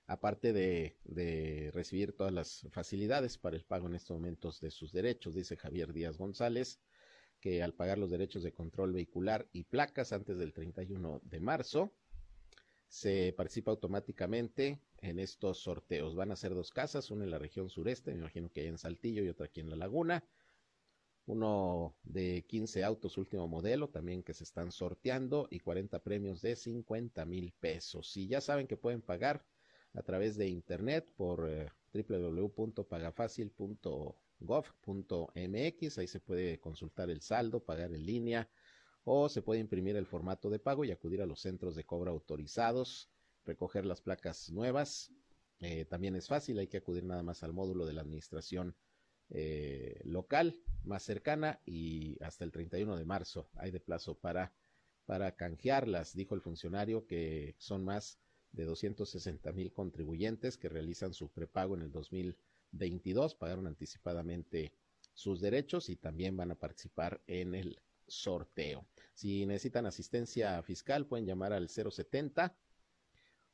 Aparte 0.05 0.53
de, 0.53 0.97
de 1.03 1.69
recibir 1.73 2.13
todas 2.13 2.31
las 2.31 2.65
facilidades 2.71 3.37
para 3.37 3.57
el 3.57 3.65
pago 3.65 3.87
en 3.87 3.95
estos 3.95 4.17
momentos 4.17 4.61
de 4.61 4.71
sus 4.71 4.93
derechos, 4.93 5.35
dice 5.35 5.57
Javier 5.57 5.91
Díaz 5.91 6.17
González, 6.17 6.79
que 7.39 7.63
al 7.63 7.73
pagar 7.73 7.97
los 7.97 8.11
derechos 8.11 8.43
de 8.43 8.53
control 8.53 8.93
vehicular 8.93 9.47
y 9.51 9.63
placas 9.63 10.13
antes 10.13 10.37
del 10.37 10.53
31 10.53 11.21
de 11.23 11.39
marzo, 11.39 11.93
se 12.87 13.33
participa 13.35 13.71
automáticamente 13.71 14.79
en 15.01 15.19
estos 15.19 15.59
sorteos. 15.59 16.15
Van 16.15 16.31
a 16.31 16.35
ser 16.35 16.53
dos 16.53 16.71
casas, 16.71 17.11
una 17.11 17.25
en 17.25 17.31
la 17.31 17.39
región 17.39 17.69
sureste, 17.69 18.11
me 18.11 18.19
imagino 18.19 18.49
que 18.49 18.61
hay 18.61 18.67
en 18.67 18.77
Saltillo 18.77 19.23
y 19.23 19.29
otra 19.29 19.47
aquí 19.47 19.59
en 19.59 19.69
La 19.69 19.75
Laguna. 19.75 20.23
Uno 21.25 21.97
de 22.03 22.45
15 22.47 22.85
autos 22.85 23.17
último 23.17 23.49
modelo 23.49 23.89
también 23.89 24.23
que 24.23 24.33
se 24.33 24.45
están 24.45 24.71
sorteando 24.71 25.47
y 25.51 25.59
40 25.59 25.99
premios 25.99 26.41
de 26.41 26.55
50 26.55 27.25
mil 27.25 27.51
pesos. 27.59 28.15
Y 28.15 28.27
ya 28.27 28.39
saben 28.39 28.65
que 28.65 28.77
pueden 28.77 29.01
pagar 29.01 29.45
a 29.93 30.01
través 30.03 30.37
de 30.37 30.47
internet 30.47 31.11
por 31.17 31.49
eh, 31.49 31.69
www.pagafacil.gov.mx. 34.39 35.97
Ahí 35.97 36.07
se 36.07 36.19
puede 36.19 36.59
consultar 36.59 37.09
el 37.09 37.21
saldo, 37.21 37.63
pagar 37.63 37.93
en 37.93 38.05
línea 38.05 38.49
o 39.03 39.29
se 39.29 39.41
puede 39.41 39.61
imprimir 39.61 39.95
el 39.95 40.05
formato 40.05 40.49
de 40.49 40.59
pago 40.59 40.83
y 40.83 40.91
acudir 40.91 41.21
a 41.21 41.25
los 41.25 41.39
centros 41.39 41.75
de 41.75 41.85
cobro 41.85 42.11
autorizados, 42.11 43.09
recoger 43.45 43.85
las 43.85 44.01
placas 44.01 44.49
nuevas. 44.51 45.13
Eh, 45.59 45.85
también 45.85 46.15
es 46.15 46.27
fácil, 46.27 46.59
hay 46.59 46.67
que 46.67 46.77
acudir 46.77 47.05
nada 47.05 47.23
más 47.23 47.41
al 47.41 47.53
módulo 47.53 47.85
de 47.85 47.93
la 47.93 48.01
administración 48.01 48.75
eh, 49.29 50.01
local 50.03 50.61
más 50.83 51.03
cercana 51.03 51.61
y 51.65 52.21
hasta 52.21 52.43
el 52.43 52.51
31 52.51 52.97
de 52.97 53.05
marzo 53.05 53.49
hay 53.55 53.71
de 53.71 53.79
plazo 53.79 54.15
para, 54.15 54.53
para 55.05 55.35
canjearlas, 55.35 56.13
dijo 56.13 56.35
el 56.35 56.41
funcionario 56.41 57.07
que 57.07 57.55
son 57.57 57.83
más 57.83 58.19
de 58.51 58.65
260 58.65 59.51
mil 59.53 59.71
contribuyentes 59.73 60.57
que 60.57 60.69
realizan 60.69 61.13
su 61.13 61.29
prepago 61.29 61.75
en 61.75 61.81
el 61.81 61.91
2022, 62.77 63.35
pagaron 63.35 63.67
anticipadamente 63.67 64.73
sus 65.13 65.41
derechos 65.41 65.89
y 65.89 65.95
también 65.95 66.37
van 66.37 66.51
a 66.51 66.55
participar 66.55 67.21
en 67.27 67.55
el 67.55 67.79
sorteo. 68.07 68.85
Si 69.13 69.45
necesitan 69.45 69.85
asistencia 69.85 70.61
fiscal, 70.63 71.07
pueden 71.07 71.25
llamar 71.25 71.53
al 71.53 71.69
070 71.69 72.55